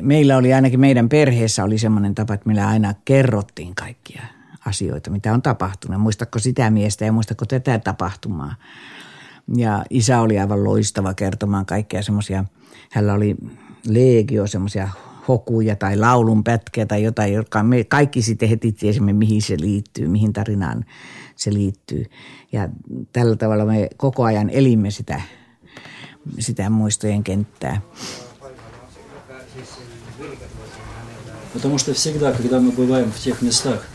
meillä 0.00 0.36
oli 0.36 0.54
ainakin 0.54 0.80
meidän 0.80 1.08
perheessä 1.08 1.64
oli 1.64 1.78
semmoinen 1.78 2.14
tapa, 2.14 2.34
että 2.34 2.46
meillä 2.46 2.68
aina 2.68 2.94
kerrottiin 3.04 3.74
kaikkia 3.74 4.22
asioita, 4.66 5.10
mitä 5.10 5.32
on 5.32 5.42
tapahtunut. 5.42 6.00
Muistatko 6.00 6.38
sitä 6.38 6.70
miestä 6.70 7.04
ja 7.04 7.12
muistatko 7.12 7.44
tätä 7.44 7.78
tapahtumaa? 7.78 8.54
Ja 9.56 9.84
isä 9.90 10.20
oli 10.20 10.38
aivan 10.38 10.64
loistava 10.64 11.14
kertomaan 11.14 11.66
kaikkea 11.66 12.02
semmoisia, 12.02 12.44
hänellä 12.89 13.13
oli 13.13 13.35
legio 13.87 14.47
semmoisia 14.47 14.89
hokuja 15.27 15.75
tai 15.75 15.97
laulun 15.97 16.43
pätkiä 16.43 16.85
tai 16.85 17.03
jotain, 17.03 17.33
jotka 17.33 17.63
me 17.63 17.83
kaikki 17.83 18.21
sitten 18.21 18.49
heti 18.49 18.71
tiesimme, 18.71 19.13
mihin 19.13 19.41
se 19.41 19.55
liittyy, 19.59 20.07
mihin 20.07 20.33
tarinaan 20.33 20.85
se 21.35 21.53
liittyy. 21.53 22.05
Ja 22.51 22.69
tällä 23.11 23.35
tavalla 23.35 23.65
me 23.65 23.89
koko 23.97 24.23
ajan 24.23 24.49
elimme 24.49 24.91
sitä, 24.91 25.21
sitä 26.39 26.69
muistojen 26.69 27.23
kenttää. 27.23 27.81
Потому 31.53 31.77
что 31.77 31.93
всегда, 31.93 32.31
когда 32.31 32.59
мы 32.59 32.71
бываем 32.71 33.11
в 33.11 33.19
тех 33.19 33.41
местах, 33.43 33.85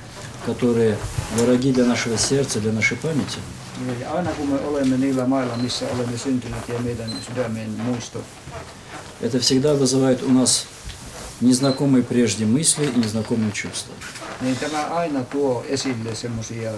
которые 0.46 0.96
дороги 1.36 1.72
для 1.72 1.84
нашего 1.84 2.16
сердца, 2.16 2.61
для 2.61 2.72
нашей 2.72 2.96
памяти, 2.96 3.38
Ja 3.99 4.11
aina 4.11 4.32
kun 4.32 4.47
me 4.47 4.59
olemme 4.59 4.97
niillä 4.97 5.26
mailla, 5.26 5.57
missä 5.57 5.86
olemme 5.95 6.17
syntyneet 6.17 6.69
ja 6.69 6.80
meidän 6.80 7.09
sydämen 7.28 7.69
muisto, 7.69 8.19
это 9.21 9.39
всегда 9.39 9.74
вызывает 9.80 10.21
у 10.21 10.32
нас 10.34 10.65
незнакомые 11.41 12.03
прежде 12.03 12.45
мысли 12.45 12.86
и 12.86 12.97
незнакомые 12.99 13.51
чувства. 13.51 13.93
niin 14.41 14.57
tämä 14.57 14.86
aina 14.86 15.24
tuo 15.24 15.65
esille 15.67 16.15
semmoisia 16.15 16.71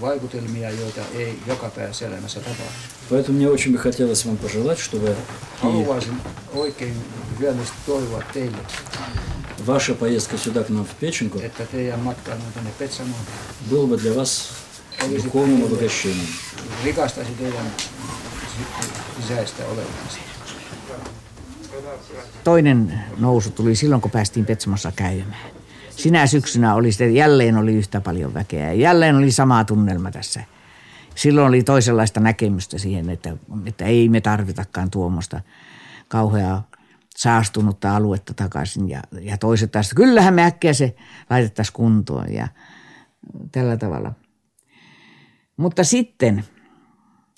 vaikutelmia, 0.00 0.70
joita 0.70 1.00
ei 1.14 1.38
joka 1.46 1.68
päivässä 1.70 2.06
elämässä 2.06 2.40
tapahdu. 2.40 2.72
Поэтому 3.10 3.38
мне 3.38 3.48
очень 3.48 3.72
бы 3.72 3.78
хотелось 3.78 4.26
вам 4.26 4.36
пожелать, 4.36 4.78
чтобы 4.78 5.10
и 5.10 5.14
Haluaisin 5.62 6.20
oikein 6.54 6.94
hyödyllisesti 7.38 7.78
toivoa 7.86 8.22
teille, 8.32 8.58
ваша 9.66 9.94
поездка 9.94 10.38
сюда 10.38 10.64
к 10.64 10.68
нам 10.68 10.84
в 10.84 10.94
Печенку 11.00 11.38
että 11.40 11.66
teidän 11.66 12.00
matkailun 12.00 12.52
tänne 12.54 12.70
Petsamoon 12.78 13.24
был 13.70 13.86
бы 13.86 13.96
для 13.96 14.12
вас 14.12 14.48
olisi 15.06 15.28
Kuuluuko 15.28 15.88
synny? 15.88 16.24
Rikastaisi 16.84 17.32
teidän 17.32 17.66
sisäistä 19.20 19.66
olevansa. 19.66 20.18
Toinen 22.44 23.00
nousu 23.18 23.50
tuli 23.50 23.74
silloin, 23.74 24.02
kun 24.02 24.10
päästiin 24.10 24.46
Petsmossa 24.46 24.92
käymään. 24.96 25.50
Sinä 25.90 26.26
syksynä 26.26 26.74
oli 26.74 26.92
sitten, 26.92 27.14
jälleen 27.14 27.56
oli 27.56 27.74
yhtä 27.74 28.00
paljon 28.00 28.34
väkeä 28.34 28.66
ja 28.66 28.74
jälleen 28.74 29.16
oli 29.16 29.30
sama 29.30 29.64
tunnelma 29.64 30.10
tässä. 30.10 30.44
Silloin 31.14 31.48
oli 31.48 31.62
toisenlaista 31.62 32.20
näkemystä 32.20 32.78
siihen, 32.78 33.10
että, 33.10 33.36
että 33.66 33.84
ei 33.84 34.08
me 34.08 34.20
tarvitakaan 34.20 34.90
tuommoista 34.90 35.40
kauheaa 36.08 36.68
saastunutta 37.16 37.96
aluetta 37.96 38.34
takaisin. 38.34 38.88
Ja, 38.88 39.02
ja 39.20 39.38
toiset 39.38 39.72
taas, 39.72 39.94
kyllähän 39.94 40.34
me 40.34 40.44
äkkiä 40.44 40.72
se 40.72 40.94
laitettaisiin 41.30 41.72
kuntoon 41.72 42.32
ja 42.32 42.48
tällä 43.52 43.76
tavalla– 43.76 44.12
mutta 45.58 45.84
sitten 45.84 46.44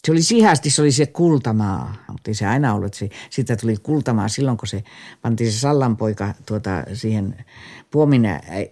se 0.04 0.12
oli 0.12 0.22
sihasti, 0.22 0.70
se 0.70 0.82
oli 0.82 0.92
se 0.92 1.06
kultamaa, 1.06 1.94
mutta 2.08 2.30
ei 2.30 2.34
se 2.34 2.46
aina 2.46 2.74
ollut. 2.74 2.94
Se, 2.94 3.08
siitä 3.30 3.56
tuli 3.56 3.76
kultamaa 3.76 4.28
silloin, 4.28 4.56
kun 4.56 4.68
se 4.68 4.84
pantiin 5.22 5.52
se 5.52 5.58
Sallanpoika 5.58 6.34
tuota, 6.46 6.84
siihen 6.92 7.44
puomin 7.90 8.22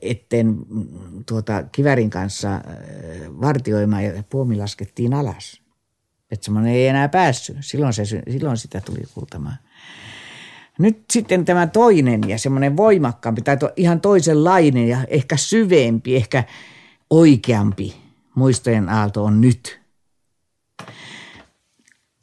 eteen 0.03 0.47
mm, 0.47 0.87
tuota, 1.27 1.63
kivärin 1.73 2.11
kanssa 2.11 2.55
äh, 2.55 2.61
vartioimaan 3.41 4.05
ja 4.05 4.23
puomi 4.31 4.57
laskettiin 4.57 5.15
alas. 5.15 5.63
Että 6.31 6.45
semmoinen 6.45 6.73
ei 6.73 6.87
enää 6.87 7.09
päässyt. 7.09 7.57
Silloin, 7.61 7.93
se, 7.93 8.05
silloin 8.05 8.57
sitä 8.57 8.81
tuli 8.81 9.03
kultamaa. 9.15 9.57
Nyt 10.79 11.05
sitten 11.13 11.45
tämä 11.45 11.67
toinen 11.67 12.21
ja 12.29 12.39
semmoinen 12.39 12.77
voimakkaampi 12.77 13.43
tai 13.43 13.57
to, 13.57 13.71
ihan 13.77 14.01
toisenlainen 14.01 14.89
ja 14.89 14.99
ehkä 15.09 15.37
syvempi, 15.37 16.17
ehkä 16.17 16.45
oikeampi 17.11 18.08
muistojen 18.39 18.89
aalto 18.89 19.25
on 19.25 19.41
nyt. 19.41 19.81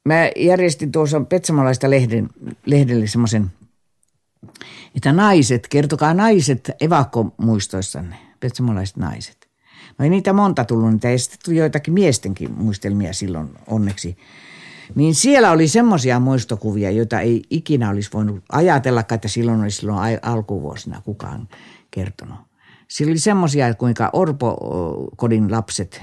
Mä 0.06 0.30
järjestin 0.36 0.92
tuossa 0.92 1.22
Petsamolaista 1.22 1.90
lehden, 1.90 2.30
lehdelle 2.66 3.08
semmoisen, 3.08 3.52
että 4.96 5.14
naiset, 5.14 5.68
kertokaa 5.68 6.14
naiset 6.14 6.72
evakkomuistoissanne, 6.80 8.16
petsamolaiset 8.40 8.98
naiset. 8.98 9.50
No 9.98 10.04
ei 10.04 10.10
niitä 10.10 10.34
monta 10.34 10.66
tullut, 10.66 10.92
niitä 10.92 11.10
ei 11.10 11.18
tuli 11.46 11.58
joitakin 11.58 11.94
miestenkin 11.94 12.52
muistelmia 12.52 13.14
silloin 13.14 13.50
onneksi. 13.68 14.18
Niin 14.96 15.16
siellä 15.16 15.52
oli 15.52 15.68
semmoisia 15.68 16.20
muistokuvia, 16.20 16.92
joita 16.92 17.20
ei 17.20 17.44
ikinä 17.50 17.90
olisi 17.90 18.10
voinut 18.14 18.44
ajatella, 18.52 19.00
että 19.00 19.28
silloin 19.28 19.62
olisi 19.62 19.78
silloin 19.78 20.20
alkuvuosina 20.22 21.02
kukaan 21.02 21.48
kertonut. 21.92 22.40
Siellä 22.88 23.12
oli 23.12 23.20
semmoisia, 23.20 23.74
kuinka 23.74 24.10
Orpo-kodin 24.14 25.52
lapset, 25.52 26.02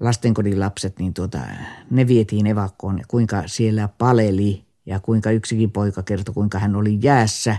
lastenkodin 0.00 0.60
lapset, 0.60 0.98
niin 0.98 1.14
tuota, 1.14 1.38
ne 1.90 2.06
vietiin 2.08 2.46
evakkoon, 2.46 3.00
kuinka 3.08 3.42
siellä 3.46 3.88
paleli 3.98 4.64
ja 4.86 5.00
kuinka 5.00 5.30
yksikin 5.30 5.70
poika 5.70 6.02
kertoi, 6.02 6.34
kuinka 6.34 6.58
hän 6.58 6.76
oli 6.76 6.98
jäässä. 7.02 7.56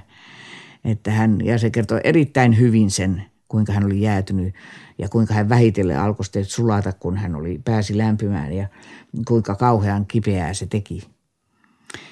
Että 0.85 1.11
hän, 1.11 1.45
ja 1.45 1.57
se 1.57 1.69
kertoi 1.69 1.99
erittäin 2.03 2.59
hyvin 2.59 2.91
sen, 2.91 3.25
kuinka 3.47 3.73
hän 3.73 3.85
oli 3.85 4.01
jäätynyt 4.01 4.53
ja 4.97 5.09
kuinka 5.09 5.33
hän 5.33 5.49
vähitellen 5.49 5.99
alkoi 5.99 6.25
sulata, 6.43 6.93
kun 6.93 7.17
hän 7.17 7.35
oli, 7.35 7.61
pääsi 7.65 7.97
lämpimään 7.97 8.53
ja 8.53 8.67
kuinka 9.27 9.55
kauhean 9.55 10.05
kipeää 10.05 10.53
se 10.53 10.65
teki. 10.65 11.01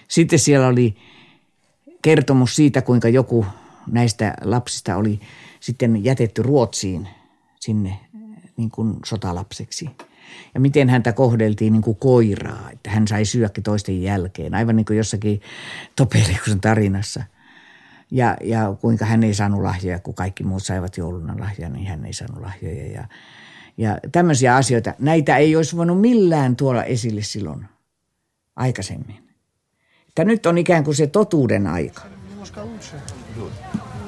Sitten 0.07 0.39
siellä 0.39 0.67
oli 0.67 0.95
kertomus 2.01 2.55
siitä, 2.55 2.81
kuinka 2.81 3.09
joku 3.09 3.45
näistä 3.91 4.33
lapsista 4.41 4.95
oli 4.95 5.19
sitten 5.59 6.03
jätetty 6.03 6.41
Ruotsiin 6.41 7.07
sinne 7.59 7.99
niin 8.57 8.71
kuin 8.71 8.95
sotalapseksi. 9.05 9.89
Ja 10.53 10.59
miten 10.59 10.89
häntä 10.89 11.13
kohdeltiin 11.13 11.73
niin 11.73 11.83
kuin 11.83 11.97
koiraa, 11.97 12.71
että 12.71 12.89
hän 12.89 13.07
sai 13.07 13.25
syökki 13.25 13.61
toisten 13.61 14.01
jälkeen, 14.01 14.53
aivan 14.53 14.75
niin 14.75 14.85
kuin 14.85 14.97
jossakin 14.97 15.41
Topeliuksen 15.95 16.61
tarinassa. 16.61 17.23
Ja, 18.11 18.37
ja 18.43 18.75
kuinka 18.81 19.05
hän 19.05 19.23
ei 19.23 19.33
saanut 19.33 19.61
lahjoja, 19.61 19.99
kun 19.99 20.13
kaikki 20.13 20.43
muut 20.43 20.63
saivat 20.63 20.97
jouluna 20.97 21.35
lahjoja, 21.39 21.69
niin 21.69 21.87
hän 21.87 22.05
ei 22.05 22.13
saanut 22.13 22.41
lahjoja. 22.41 22.91
Ja, 22.91 23.07
ja 23.77 23.97
tämmöisiä 24.11 24.55
asioita, 24.55 24.93
näitä 24.99 25.37
ei 25.37 25.55
olisi 25.55 25.77
voinut 25.77 26.01
millään 26.01 26.55
tuolla 26.55 26.83
esille 26.83 27.21
silloin 27.21 27.65
aikaisemmin. 28.55 29.29
Että 30.07 30.23
nyt 30.23 30.45
on 30.45 30.57
ikään 30.57 30.83
kuin 30.83 30.95
se 30.95 31.07
totuuden 31.07 31.67
aika. 31.67 32.01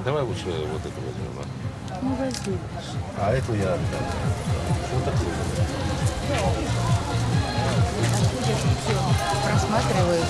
Давай 0.05 0.23
лучше 0.23 0.47
вот 0.73 0.81
это 0.81 1.01
возьмем. 1.01 1.35
а? 1.39 3.27
А 3.27 3.33
эту 3.33 3.55
я 3.55 3.75
отдам. 3.75 4.05
Вот 4.95 5.05
такую. 5.05 5.35
просматриваю. 9.45 10.23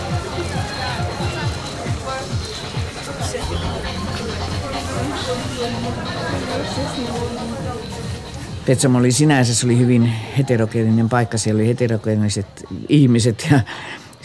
Petsamo 8.67 8.99
oli 8.99 9.13
sinänsä, 9.13 9.55
se 9.55 9.67
oli 9.67 9.79
hyvin 9.79 10.13
heterogeeninen 10.39 11.09
paikka. 11.09 11.39
Siellä 11.39 11.59
oli 11.59 11.69
heterogeeniset 11.69 12.65
ihmiset 12.89 13.49
ja 13.51 13.61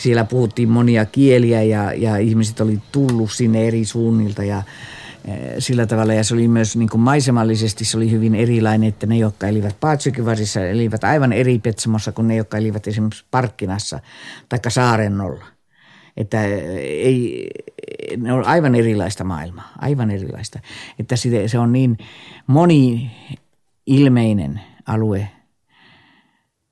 siellä 0.00 0.24
puhuttiin 0.24 0.68
monia 0.68 1.06
kieliä 1.06 1.62
ja, 1.62 1.92
ja 1.92 2.16
ihmiset 2.16 2.60
oli 2.60 2.78
tullut 2.92 3.32
sinne 3.32 3.66
eri 3.66 3.84
suunnilta 3.84 4.44
ja 4.44 4.62
eh, 5.24 5.54
sillä 5.58 5.86
tavalla. 5.86 6.14
Ja 6.14 6.24
se 6.24 6.34
oli 6.34 6.48
myös 6.48 6.76
niin 6.76 6.88
kuin 6.88 7.00
maisemallisesti 7.00 7.84
se 7.84 7.96
oli 7.96 8.10
hyvin 8.10 8.34
erilainen, 8.34 8.88
että 8.88 9.06
ne, 9.06 9.16
jotka 9.16 9.46
elivät 9.46 9.76
Paatsykivarissa, 9.80 10.60
elivät 10.66 11.04
aivan 11.04 11.32
eri 11.32 11.58
Petsamossa 11.58 12.12
kuin 12.12 12.28
ne, 12.28 12.36
jotka 12.36 12.56
elivät 12.56 12.86
esimerkiksi 12.86 13.24
Parkkinassa 13.30 14.00
tai 14.48 14.58
Saarennolla. 14.68 15.44
Että 16.16 16.44
eh, 16.44 16.60
ei, 16.82 17.50
ne 18.16 18.32
on 18.32 18.44
aivan 18.44 18.74
erilaista 18.74 19.24
maailmaa, 19.24 19.72
aivan 19.78 20.10
erilaista. 20.10 20.60
Että 20.98 21.16
se- 21.16 21.48
se 21.48 21.58
on 21.58 21.72
niin 21.72 21.98
moni 22.46 23.10
ilmeinen 23.86 24.60
alue 24.86 25.28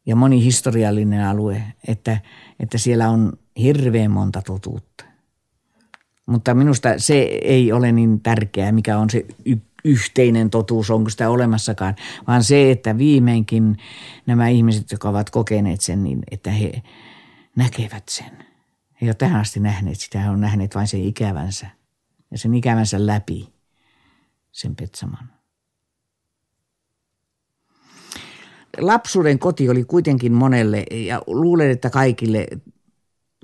ja 0.09 0.17
monihistoriallinen 0.17 1.25
alue, 1.25 1.63
että, 1.89 2.21
että 2.61 2.79
siellä 2.79 3.11
on 3.11 3.33
hirveän 3.59 4.11
monta 4.11 4.43
totuutta. 4.43 5.05
Mutta 6.27 6.55
minusta 6.55 6.89
se 6.97 7.19
ei 7.43 7.73
ole 7.73 7.93
niin 7.93 8.21
tärkeää, 8.21 8.73
mikä 8.73 8.99
on 8.99 9.11
se 9.11 9.27
y- 9.45 9.57
yhteinen 9.85 10.51
totuus, 10.51 10.91
onko 10.91 11.11
sitä 11.11 11.31
olemassakaan, 11.31 11.97
vaan 12.27 12.45
se, 12.45 12.71
että 12.71 12.99
viimeinkin 12.99 13.77
nämä 14.27 14.49
ihmiset, 14.49 14.91
jotka 14.91 15.09
ovat 15.09 15.31
kokeneet 15.31 15.81
sen, 15.81 16.05
niin 16.05 16.19
että 16.31 16.51
he 16.51 16.83
näkevät 17.57 18.09
sen. 18.09 18.45
He 19.01 19.07
ole 19.07 19.15
tähän 19.15 19.41
asti 19.41 19.61
nähneet 19.61 20.01
sitä, 20.01 20.21
he 20.21 20.31
on 20.31 20.41
nähneet 20.41 20.75
vain 20.75 20.89
sen 20.89 21.03
ikävänsä 21.05 21.67
ja 22.31 22.39
sen 22.39 22.55
ikävänsä 22.55 23.07
läpi 23.07 23.53
sen 24.53 24.77
Petsaman. 24.77 25.38
Lapsuuden 28.79 29.39
koti 29.39 29.69
oli 29.69 29.85
kuitenkin 29.85 30.33
monelle 30.33 30.85
ja 30.91 31.23
luulen, 31.27 31.71
että 31.71 31.91
kaikille, 31.91 32.47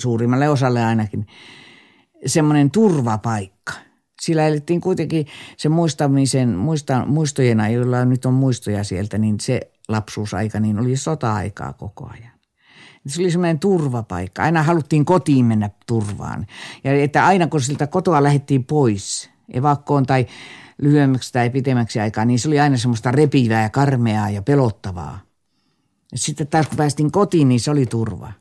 suurimmalle 0.01 0.49
osalle 0.49 0.85
ainakin, 0.85 1.27
semmoinen 2.27 2.71
turvapaikka. 2.71 3.73
Sillä 4.21 4.47
elettiin 4.47 4.81
kuitenkin 4.81 5.27
se 5.57 5.69
muistamisen, 5.69 6.49
muista, 6.49 7.07
muistojen, 7.07 7.59
joilla 7.73 8.05
nyt 8.05 8.25
on 8.25 8.35
muistoja 8.35 8.85
sieltä, 8.85 9.19
niin 9.19 9.41
se 9.41 9.61
lapsuusaika 9.89 10.61
niin 10.61 10.79
oli 10.79 10.97
sota-aikaa 10.97 11.73
koko 11.73 12.11
ajan. 12.13 12.35
Se 13.07 13.21
oli 13.23 13.31
semmoinen 13.31 13.59
turvapaikka. 13.59 14.43
Aina 14.43 14.63
haluttiin 14.63 15.05
kotiin 15.05 15.45
mennä 15.45 15.71
turvaan. 15.87 16.47
Ja 16.85 17.03
että 17.03 17.27
aina 17.27 17.47
kun 17.47 17.61
siltä 17.61 17.87
kotoa 17.87 18.23
lähdettiin 18.23 18.65
pois, 18.65 19.31
evakkoon 19.53 20.07
tai 20.07 20.27
lyhyemmäksi 20.79 21.33
tai 21.33 21.51
pitemmäksi 21.51 22.01
aikaa, 22.01 22.25
niin 22.25 22.39
se 22.39 22.49
oli 22.49 22.61
aina 22.61 22.77
semmoista 22.77 23.11
repivää 23.11 23.63
ja 23.63 23.71
karmeaa 23.71 24.31
ja 24.31 24.43
pelottavaa. 24.43 25.21
Sitten 26.15 26.47
taas 26.47 26.69
kun 26.69 26.77
päästiin 26.77 27.13
kotiin, 27.13 27.49
niin 27.49 27.61
se 27.61 27.71
oli 27.71 27.87
turva. 27.87 28.33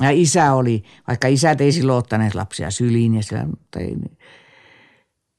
Ja 0.00 0.10
isä 0.10 0.52
oli, 0.52 0.84
vaikka 1.08 1.28
isät 1.28 1.60
ei 1.60 1.72
silloin 1.72 1.98
ottaneet 1.98 2.34
lapsia 2.34 2.70
syliin, 2.70 3.14
ja 3.14 3.22
siellä, 3.22 3.46
mutta 3.46 3.78
ei, 3.78 3.96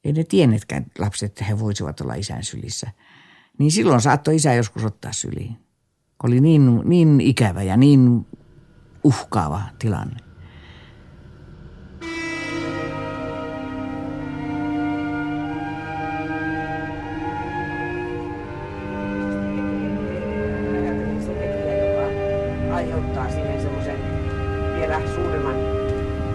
ei 0.04 0.14
ne 0.14 0.24
tienneetkään 0.24 0.86
lapset, 1.00 1.32
että 1.32 1.46
he 1.46 1.60
voisivat 1.60 2.02
olla 2.02 2.14
isän 2.14 2.44
sylissä. 2.44 2.92
Niin 3.60 3.72
silloin 3.72 4.02
saattoi 4.02 4.36
isä 4.36 4.54
joskus 4.54 4.84
ottaa 4.84 5.12
syliin. 5.12 5.58
Oli 6.24 6.42
niin, 6.42 6.82
niin 6.86 7.22
ikävä 7.22 7.64
ja 7.64 7.78
niin 7.78 8.26
uhkaava 9.04 9.62
tilanne. 9.80 10.33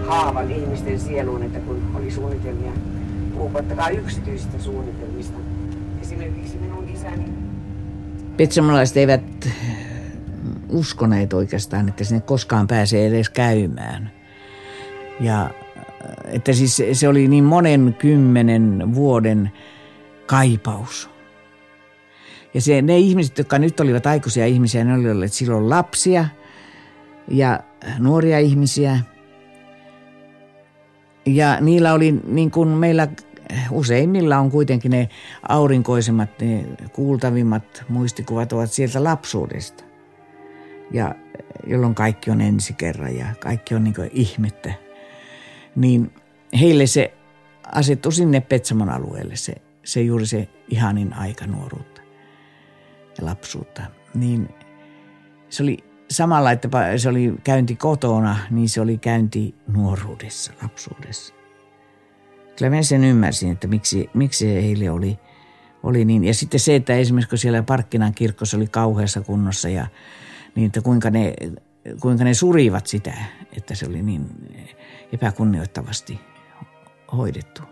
Haavan 0.08 0.50
ihmisten 0.50 1.00
sieluun, 1.00 1.42
että 1.42 1.58
kun 1.58 1.82
oli 1.94 2.10
suunnitelmia, 2.10 2.72
puhumattakaan 3.34 3.92
yksityisistä 3.92 4.58
suunnitelmista. 4.58 5.38
Esimerkiksi 6.02 6.58
minun 6.58 6.88
isäni 6.88 7.24
Petsamonalaiset 8.36 8.96
eivät 8.96 9.48
uskoneet 10.68 11.32
oikeastaan, 11.32 11.88
että 11.88 12.04
sinne 12.04 12.20
koskaan 12.20 12.66
pääsee 12.66 13.06
edes 13.06 13.30
käymään. 13.30 14.10
Ja 15.20 15.50
että 16.24 16.52
siis 16.52 16.82
se 16.92 17.08
oli 17.08 17.28
niin 17.28 17.44
monen 17.44 17.96
kymmenen 17.98 18.94
vuoden 18.94 19.50
kaipaus. 20.26 21.10
Ja 22.54 22.60
se, 22.60 22.82
ne 22.82 22.98
ihmiset, 22.98 23.38
jotka 23.38 23.58
nyt 23.58 23.80
olivat 23.80 24.06
aikuisia 24.06 24.46
ihmisiä, 24.46 24.84
ne 24.84 24.94
olivat 24.94 25.32
silloin 25.32 25.70
lapsia 25.70 26.24
ja 27.28 27.60
nuoria 27.98 28.38
ihmisiä. 28.38 28.98
Ja 31.34 31.60
niillä 31.60 31.92
oli 31.94 32.12
niin 32.26 32.50
kuin 32.50 32.68
meillä 32.68 33.08
useimmilla 33.70 34.38
on 34.38 34.50
kuitenkin 34.50 34.90
ne 34.90 35.08
aurinkoisemmat, 35.48 36.30
ne 36.40 36.64
kuultavimmat 36.92 37.84
muistikuvat 37.88 38.52
ovat 38.52 38.72
sieltä 38.72 39.04
lapsuudesta. 39.04 39.84
Ja 40.92 41.14
jolloin 41.66 41.94
kaikki 41.94 42.30
on 42.30 42.40
ensi 42.40 42.72
kerran 42.72 43.16
ja 43.16 43.26
kaikki 43.40 43.74
on 43.74 43.84
niin 43.84 43.94
ihmettä. 44.12 44.72
Niin 45.76 46.12
heille 46.60 46.86
se 46.86 47.14
asettui 47.72 48.12
sinne 48.12 48.40
Petsamon 48.40 48.90
alueelle 48.90 49.36
se, 49.36 49.54
se 49.84 50.00
juuri 50.00 50.26
se 50.26 50.48
ihanin 50.68 51.12
aika 51.12 51.46
nuoruutta 51.46 52.02
ja 53.18 53.26
lapsuutta. 53.26 53.82
Niin 54.14 54.48
se 55.48 55.62
oli 55.62 55.87
samalla, 56.10 56.52
että 56.52 56.68
se 56.96 57.08
oli 57.08 57.34
käynti 57.44 57.76
kotona, 57.76 58.36
niin 58.50 58.68
se 58.68 58.80
oli 58.80 58.98
käynti 58.98 59.54
nuoruudessa, 59.66 60.52
lapsuudessa. 60.62 61.34
Kyllä 62.56 62.76
mä 62.76 62.82
sen 62.82 63.04
ymmärsin, 63.04 63.52
että 63.52 63.66
miksi, 63.66 64.10
miksi 64.14 64.54
heille 64.54 64.90
oli, 64.90 65.18
oli 65.82 66.04
niin. 66.04 66.24
Ja 66.24 66.34
sitten 66.34 66.60
se, 66.60 66.76
että 66.76 66.94
esimerkiksi 66.94 67.28
kun 67.28 67.38
siellä 67.38 67.62
Parkkinan 67.62 68.14
kirkossa 68.14 68.56
oli 68.56 68.66
kauheassa 68.66 69.20
kunnossa 69.20 69.68
ja 69.68 69.86
niin, 70.54 70.66
että 70.66 70.80
kuinka 70.80 71.10
ne, 71.10 71.34
kuinka 72.00 72.24
ne 72.24 72.34
surivat 72.34 72.86
sitä, 72.86 73.14
että 73.56 73.74
se 73.74 73.86
oli 73.86 74.02
niin 74.02 74.26
epäkunnioittavasti 75.12 76.20
hoidettu 77.12 77.62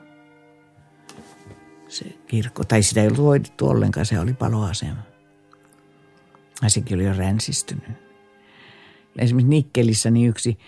se 1.89 2.05
kirkko. 2.27 2.65
Tai 2.65 2.83
sitä 2.83 3.01
ei 3.01 3.07
ollut 3.07 3.25
hoidettu 3.25 3.69
ollenkaan, 3.69 4.07
se 4.07 4.21
oli 4.21 4.35
paloasema. 4.35 5.03
Ja 6.63 6.71
sekin 6.71 6.95
oli 6.95 7.05
jo 7.05 7.13
ränsistynyt. 7.13 8.06
Esimerkiksi 9.19 9.51
Nikkelissä 9.51 10.11
niin 10.11 10.29
yksi 10.29 10.59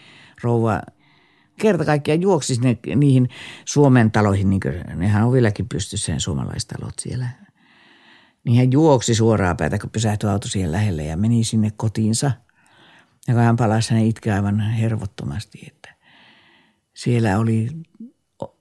rouva 0.43 0.83
kerta 1.61 1.85
kaikkiaan 1.85 2.23
juoksi 2.23 2.55
sinne 2.55 2.79
niihin 2.97 3.29
Suomen 3.65 4.11
taloihin, 4.11 4.51
niin 4.51 4.61
kuin, 4.61 4.75
nehän 4.95 5.27
on 5.27 5.33
vieläkin 5.33 5.69
pystyssä 5.69 6.13
ne 6.13 6.21
suomalaistalot 6.21 6.95
siellä. 6.99 7.29
Niin 8.45 8.59
hän 8.59 8.73
juoksi 8.73 9.15
suoraan 9.15 9.57
päätä, 9.57 9.79
kun 9.79 9.91
pysähtyi 9.91 10.31
auto 10.31 10.49
siihen 10.49 10.73
lähelle 10.73 11.05
ja 11.05 11.17
meni 11.17 11.45
sinne 11.45 11.71
kotiinsa. 11.77 12.31
Ja 13.29 13.35
kun 13.35 13.43
hän 13.43 13.57
palasi, 13.57 13.95
hän 13.95 14.03
itki 14.03 14.31
aivan 14.31 14.61
hervottomasti, 14.61 15.59
että 15.67 15.95
siellä 16.95 17.39
oli, 17.39 17.69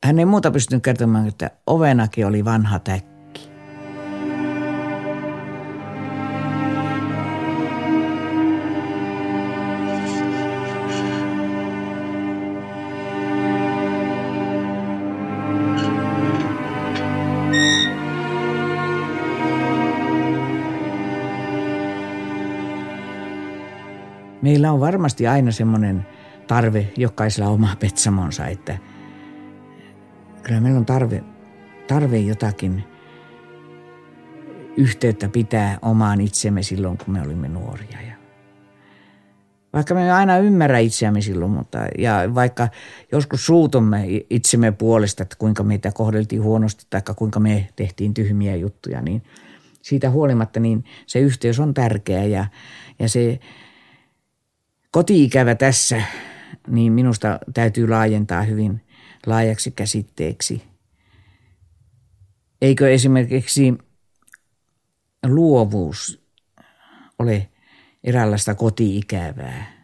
hän 0.03 0.19
ei 0.19 0.25
muuta 0.25 0.51
pystynyt 0.51 0.83
kertomaan, 0.83 1.27
että 1.27 1.51
ovenakin 1.67 2.27
oli 2.27 2.45
vanha 2.45 2.79
täkki 2.79 3.16
meillä 24.67 24.75
on 24.75 24.79
varmasti 24.79 25.27
aina 25.27 25.51
semmoinen 25.51 26.05
tarve 26.47 26.87
jokaisella 26.97 27.49
oma 27.49 27.75
petsamonsa, 27.79 28.47
että 28.47 28.77
kyllä 30.43 30.61
meillä 30.61 30.79
on 30.79 30.85
tarve, 30.85 31.23
tarve 31.87 32.17
jotakin 32.17 32.83
yhteyttä 34.77 35.29
pitää 35.29 35.77
omaan 35.81 36.21
itsemme 36.21 36.63
silloin, 36.63 36.97
kun 36.97 37.13
me 37.13 37.21
olimme 37.21 37.47
nuoria. 37.47 38.01
Ja 38.07 38.13
vaikka 39.73 39.93
me 39.93 40.11
aina 40.11 40.37
ymmärrä 40.37 40.77
itseämme 40.79 41.21
silloin, 41.21 41.51
mutta 41.51 41.77
ja 41.97 42.35
vaikka 42.35 42.69
joskus 43.11 43.45
suutumme 43.45 44.05
itsemme 44.29 44.71
puolesta, 44.71 45.23
että 45.23 45.35
kuinka 45.39 45.63
meitä 45.63 45.91
kohdeltiin 45.91 46.43
huonosti 46.43 46.85
tai 46.89 47.01
kuinka 47.15 47.39
me 47.39 47.67
tehtiin 47.75 48.13
tyhmiä 48.13 48.55
juttuja, 48.55 49.01
niin 49.01 49.23
siitä 49.81 50.09
huolimatta 50.09 50.59
niin 50.59 50.83
se 51.05 51.19
yhteys 51.19 51.59
on 51.59 51.73
tärkeä 51.73 52.23
ja, 52.23 52.45
ja 52.99 53.09
se 53.09 53.39
Kotiikävä 54.91 55.55
tässä, 55.55 56.01
niin 56.67 56.93
minusta 56.93 57.39
täytyy 57.53 57.89
laajentaa 57.89 58.41
hyvin 58.41 58.81
laajaksi 59.25 59.71
käsitteeksi. 59.71 60.63
Eikö 62.61 62.93
esimerkiksi 62.93 63.73
luovuus 65.25 66.21
ole 67.19 67.49
eräänlaista 68.03 68.55
kotiikävää? 68.55 69.77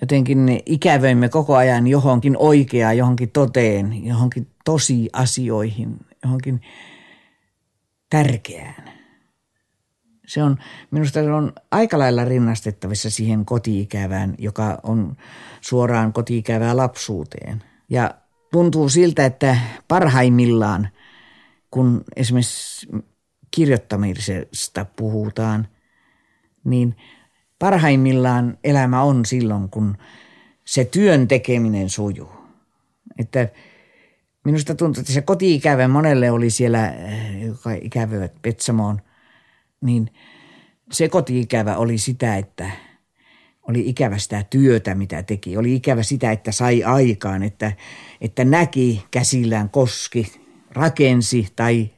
Jotenkin 0.00 0.60
ikävöimme 0.66 1.28
koko 1.28 1.56
ajan 1.56 1.86
johonkin 1.86 2.36
oikeaan, 2.36 2.96
johonkin 2.96 3.30
toteen, 3.30 4.06
johonkin 4.06 4.50
tosi 4.64 5.08
asioihin, 5.12 5.96
johonkin 6.24 6.60
tärkeään 8.10 9.01
se 10.26 10.42
on, 10.42 10.58
minusta 10.90 11.22
se 11.22 11.32
on 11.32 11.52
aika 11.70 11.98
lailla 11.98 12.24
rinnastettavissa 12.24 13.10
siihen 13.10 13.44
kotiikävään, 13.44 14.34
joka 14.38 14.78
on 14.82 15.16
suoraan 15.60 16.12
kotiikävää 16.12 16.76
lapsuuteen. 16.76 17.62
Ja 17.90 18.14
tuntuu 18.52 18.88
siltä, 18.88 19.26
että 19.26 19.56
parhaimmillaan, 19.88 20.88
kun 21.70 22.04
esimerkiksi 22.16 22.88
kirjoittamisesta 23.50 24.86
puhutaan, 24.96 25.68
niin 26.64 26.96
parhaimmillaan 27.58 28.58
elämä 28.64 29.02
on 29.02 29.24
silloin, 29.24 29.68
kun 29.68 29.96
se 30.64 30.84
työn 30.84 31.28
tekeminen 31.28 31.90
sujuu. 31.90 32.32
Että 33.18 33.48
minusta 34.44 34.74
tuntuu, 34.74 35.00
että 35.00 35.12
se 35.12 35.22
koti-ikävä 35.22 35.88
monelle 35.88 36.30
oli 36.30 36.50
siellä, 36.50 36.92
joka 37.46 37.72
ikävöivät 37.72 38.32
Petsamoon– 38.42 39.00
niin 39.82 40.10
se 40.92 41.08
koti-ikävä 41.08 41.76
oli 41.76 41.98
sitä, 41.98 42.36
että 42.36 42.70
oli 43.68 43.88
ikävä 43.88 44.18
sitä 44.18 44.44
työtä, 44.50 44.94
mitä 44.94 45.22
teki. 45.22 45.56
Oli 45.56 45.74
ikävä 45.74 46.02
sitä, 46.02 46.32
että 46.32 46.52
sai 46.52 46.84
aikaan, 46.84 47.42
että, 47.42 47.72
että 48.20 48.44
näki 48.44 49.04
käsillään, 49.10 49.70
koski, 49.70 50.32
rakensi 50.70 51.48
tai 51.56 51.90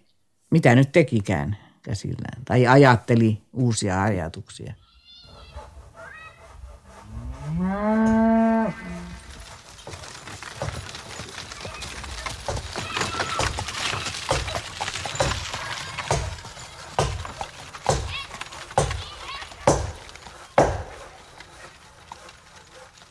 mitä 0.50 0.74
nyt 0.74 0.92
tekikään 0.92 1.56
käsillään. 1.82 2.42
Tai 2.44 2.66
ajatteli 2.66 3.42
uusia 3.52 4.02
ajatuksia. 4.02 4.74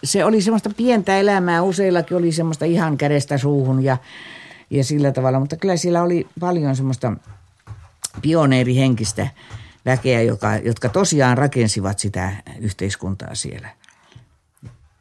Se 0.03 0.25
oli 0.25 0.41
semmoista 0.41 0.69
pientä 0.77 1.19
elämää. 1.19 1.61
Useillakin 1.61 2.17
oli 2.17 2.31
semmoista 2.31 2.65
ihan 2.65 2.97
kädestä 2.97 3.37
suuhun 3.37 3.83
ja, 3.83 3.97
ja 4.69 4.83
sillä 4.83 5.11
tavalla. 5.11 5.39
Mutta 5.39 5.55
kyllä 5.55 5.77
siellä 5.77 6.03
oli 6.03 6.27
paljon 6.39 6.75
semmoista 6.75 7.13
pioneerihenkistä 8.21 9.27
väkeä, 9.85 10.21
joka, 10.21 10.55
jotka 10.55 10.89
tosiaan 10.89 11.37
rakensivat 11.37 11.99
sitä 11.99 12.31
yhteiskuntaa 12.59 13.35
siellä. 13.35 13.69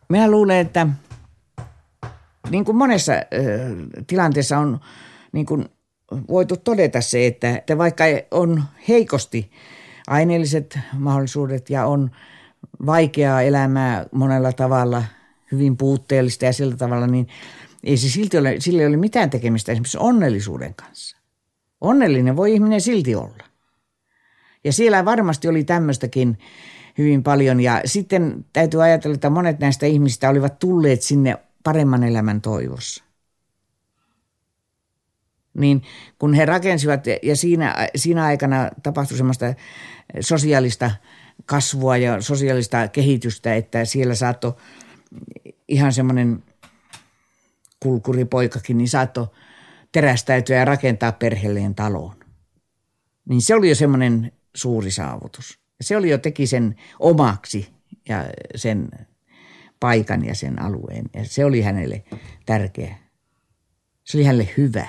Minä 0.08 0.30
luulen, 0.30 0.58
että 0.58 0.86
niin 2.50 2.64
kuin 2.64 2.76
monessa 2.76 3.12
ö, 3.12 3.22
tilanteessa 4.06 4.58
on 4.58 4.80
niin 5.32 5.46
kuin 5.46 5.68
voitu 6.28 6.56
todeta 6.56 7.00
se, 7.00 7.26
että, 7.26 7.56
että 7.56 7.78
vaikka 7.78 8.04
on 8.30 8.64
heikosti 8.88 9.50
aineelliset 10.06 10.78
mahdollisuudet 10.92 11.70
ja 11.70 11.86
on– 11.86 12.10
vaikeaa 12.86 13.42
elämää 13.42 14.06
monella 14.12 14.52
tavalla, 14.52 15.04
hyvin 15.52 15.76
puutteellista 15.76 16.44
ja 16.44 16.52
sillä 16.52 16.76
tavalla, 16.76 17.06
niin 17.06 17.28
ei 17.84 17.96
se 17.96 18.08
silti 18.08 18.38
ole, 18.38 18.56
sillä 18.58 18.82
ei 18.82 18.88
ole 18.88 18.96
mitään 18.96 19.30
tekemistä 19.30 19.72
esimerkiksi 19.72 19.98
onnellisuuden 20.00 20.74
kanssa. 20.74 21.16
Onnellinen 21.80 22.36
voi 22.36 22.52
ihminen 22.52 22.80
silti 22.80 23.14
olla. 23.14 23.44
Ja 24.64 24.72
siellä 24.72 25.04
varmasti 25.04 25.48
oli 25.48 25.64
tämmöistäkin 25.64 26.38
hyvin 26.98 27.22
paljon. 27.22 27.60
Ja 27.60 27.80
sitten 27.84 28.44
täytyy 28.52 28.82
ajatella, 28.82 29.14
että 29.14 29.30
monet 29.30 29.58
näistä 29.58 29.86
ihmistä 29.86 30.28
olivat 30.28 30.58
tulleet 30.58 31.02
sinne 31.02 31.36
paremman 31.64 32.04
elämän 32.04 32.40
toivossa. 32.40 33.04
Niin 35.54 35.82
kun 36.18 36.34
he 36.34 36.44
rakensivat 36.44 37.04
ja 37.22 37.36
siinä, 37.36 37.88
siinä 37.96 38.24
aikana 38.24 38.70
tapahtui 38.82 39.16
semmoista 39.16 39.46
sosiaalista 40.20 40.90
kasvua 41.46 41.96
ja 41.96 42.20
sosiaalista 42.20 42.88
kehitystä, 42.88 43.54
että 43.54 43.84
siellä 43.84 44.14
saattoi 44.14 44.52
ihan 45.68 45.92
semmoinen 45.92 46.44
kulkuripoikakin, 47.80 48.78
niin 48.78 48.88
saattoi 48.88 49.26
terästäytyä 49.92 50.56
ja 50.56 50.64
rakentaa 50.64 51.12
perheelleen 51.12 51.74
taloon. 51.74 52.16
Niin 53.28 53.42
se 53.42 53.54
oli 53.54 53.68
jo 53.68 53.74
semmoinen 53.74 54.32
suuri 54.54 54.90
saavutus. 54.90 55.58
Se 55.80 55.96
oli 55.96 56.10
jo 56.10 56.18
teki 56.18 56.46
sen 56.46 56.76
omaksi 56.98 57.68
ja 58.08 58.24
sen 58.54 58.88
paikan 59.80 60.24
ja 60.24 60.34
sen 60.34 60.62
alueen. 60.62 61.04
Ja 61.14 61.24
se 61.24 61.44
oli 61.44 61.62
hänelle 61.62 62.04
tärkeä. 62.46 62.96
Se 64.04 64.18
oli 64.18 64.24
hänelle 64.24 64.48
hyvä. 64.56 64.88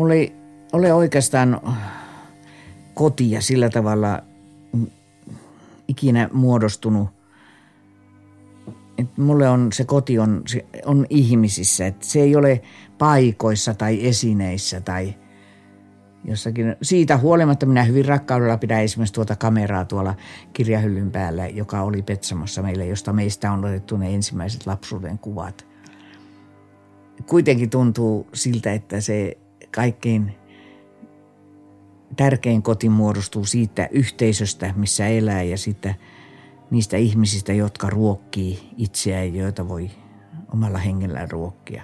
Mulla 0.00 0.14
ei 0.14 0.32
ole 0.72 0.92
oikeastaan 0.92 1.60
kotia 2.94 3.40
sillä 3.40 3.70
tavalla 3.70 4.22
ikinä 5.88 6.28
muodostunut. 6.32 7.08
Et 8.98 9.18
mulle 9.18 9.48
on 9.48 9.72
se 9.72 9.84
koti 9.84 10.18
on, 10.18 10.42
se 10.46 10.66
on 10.84 11.06
ihmisissä, 11.10 11.86
että 11.86 12.06
se 12.06 12.20
ei 12.20 12.36
ole 12.36 12.62
paikoissa 12.98 13.74
tai 13.74 14.06
esineissä 14.06 14.80
tai 14.80 15.14
jossakin. 16.24 16.76
Siitä 16.82 17.16
huolimatta 17.16 17.66
minä 17.66 17.82
hyvin 17.84 18.04
rakkaudella 18.04 18.58
pidän 18.58 18.82
esimerkiksi 18.82 19.14
tuota 19.14 19.36
kameraa 19.36 19.84
tuolla 19.84 20.14
kirjahyllyn 20.52 21.10
päällä, 21.10 21.46
joka 21.46 21.82
oli 21.82 22.02
Petsamossa 22.02 22.62
meille, 22.62 22.86
josta 22.86 23.12
meistä 23.12 23.52
on 23.52 23.64
otettu 23.64 23.96
ne 23.96 24.14
ensimmäiset 24.14 24.66
lapsuuden 24.66 25.18
kuvat. 25.18 25.66
Kuitenkin 27.26 27.70
tuntuu 27.70 28.26
siltä, 28.34 28.72
että 28.72 29.00
se 29.00 29.36
kaikkein 29.74 30.34
tärkein 32.16 32.62
koti 32.62 32.88
muodostuu 32.88 33.44
siitä 33.44 33.88
yhteisöstä, 33.90 34.74
missä 34.76 35.06
elää 35.06 35.42
ja 35.42 35.58
siitä 35.58 35.94
niistä 36.70 36.96
ihmisistä, 36.96 37.52
jotka 37.52 37.90
ruokkii 37.90 38.70
itseään, 38.76 39.34
joita 39.34 39.68
voi 39.68 39.90
omalla 40.52 40.78
hengellään 40.78 41.30
ruokkia. 41.30 41.82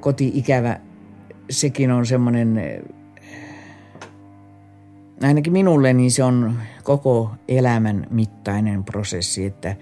Koti-ikävä, 0.00 0.80
sekin 1.50 1.90
on 1.90 2.06
semmoinen, 2.06 2.60
ainakin 5.22 5.52
minulle, 5.52 5.92
niin 5.92 6.10
se 6.10 6.24
on 6.24 6.58
koko 6.82 7.30
elämän 7.48 8.06
mittainen 8.10 8.84
prosessi, 8.84 9.44
että 9.44 9.76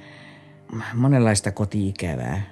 monenlaista 0.94 1.52
kotiikävää 1.52 2.42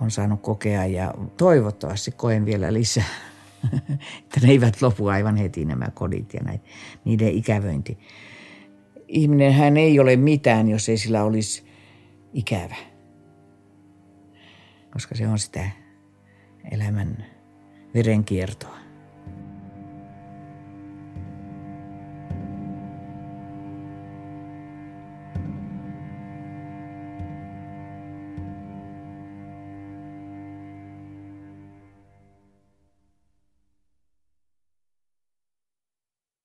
on 0.00 0.10
saanut 0.10 0.42
kokea 0.42 0.86
ja 0.86 1.14
toivottavasti 1.36 2.10
koen 2.10 2.44
vielä 2.46 2.72
lisää, 2.72 3.04
että 4.24 4.40
ne 4.42 4.48
eivät 4.48 4.82
lopu 4.82 5.06
aivan 5.06 5.36
heti 5.36 5.64
nämä 5.64 5.86
kodit 5.94 6.34
ja 6.34 6.40
näitä, 6.44 6.64
niiden 7.04 7.28
ikävöinti. 7.28 7.98
Ihminen 9.08 9.52
hän 9.52 9.76
ei 9.76 10.00
ole 10.00 10.16
mitään, 10.16 10.68
jos 10.68 10.88
ei 10.88 10.98
sillä 10.98 11.24
olisi 11.24 11.66
ikävä, 12.32 12.76
koska 14.92 15.14
se 15.14 15.28
on 15.28 15.38
sitä 15.38 15.70
elämän 16.70 17.24
verenkiertoa. 17.94 18.77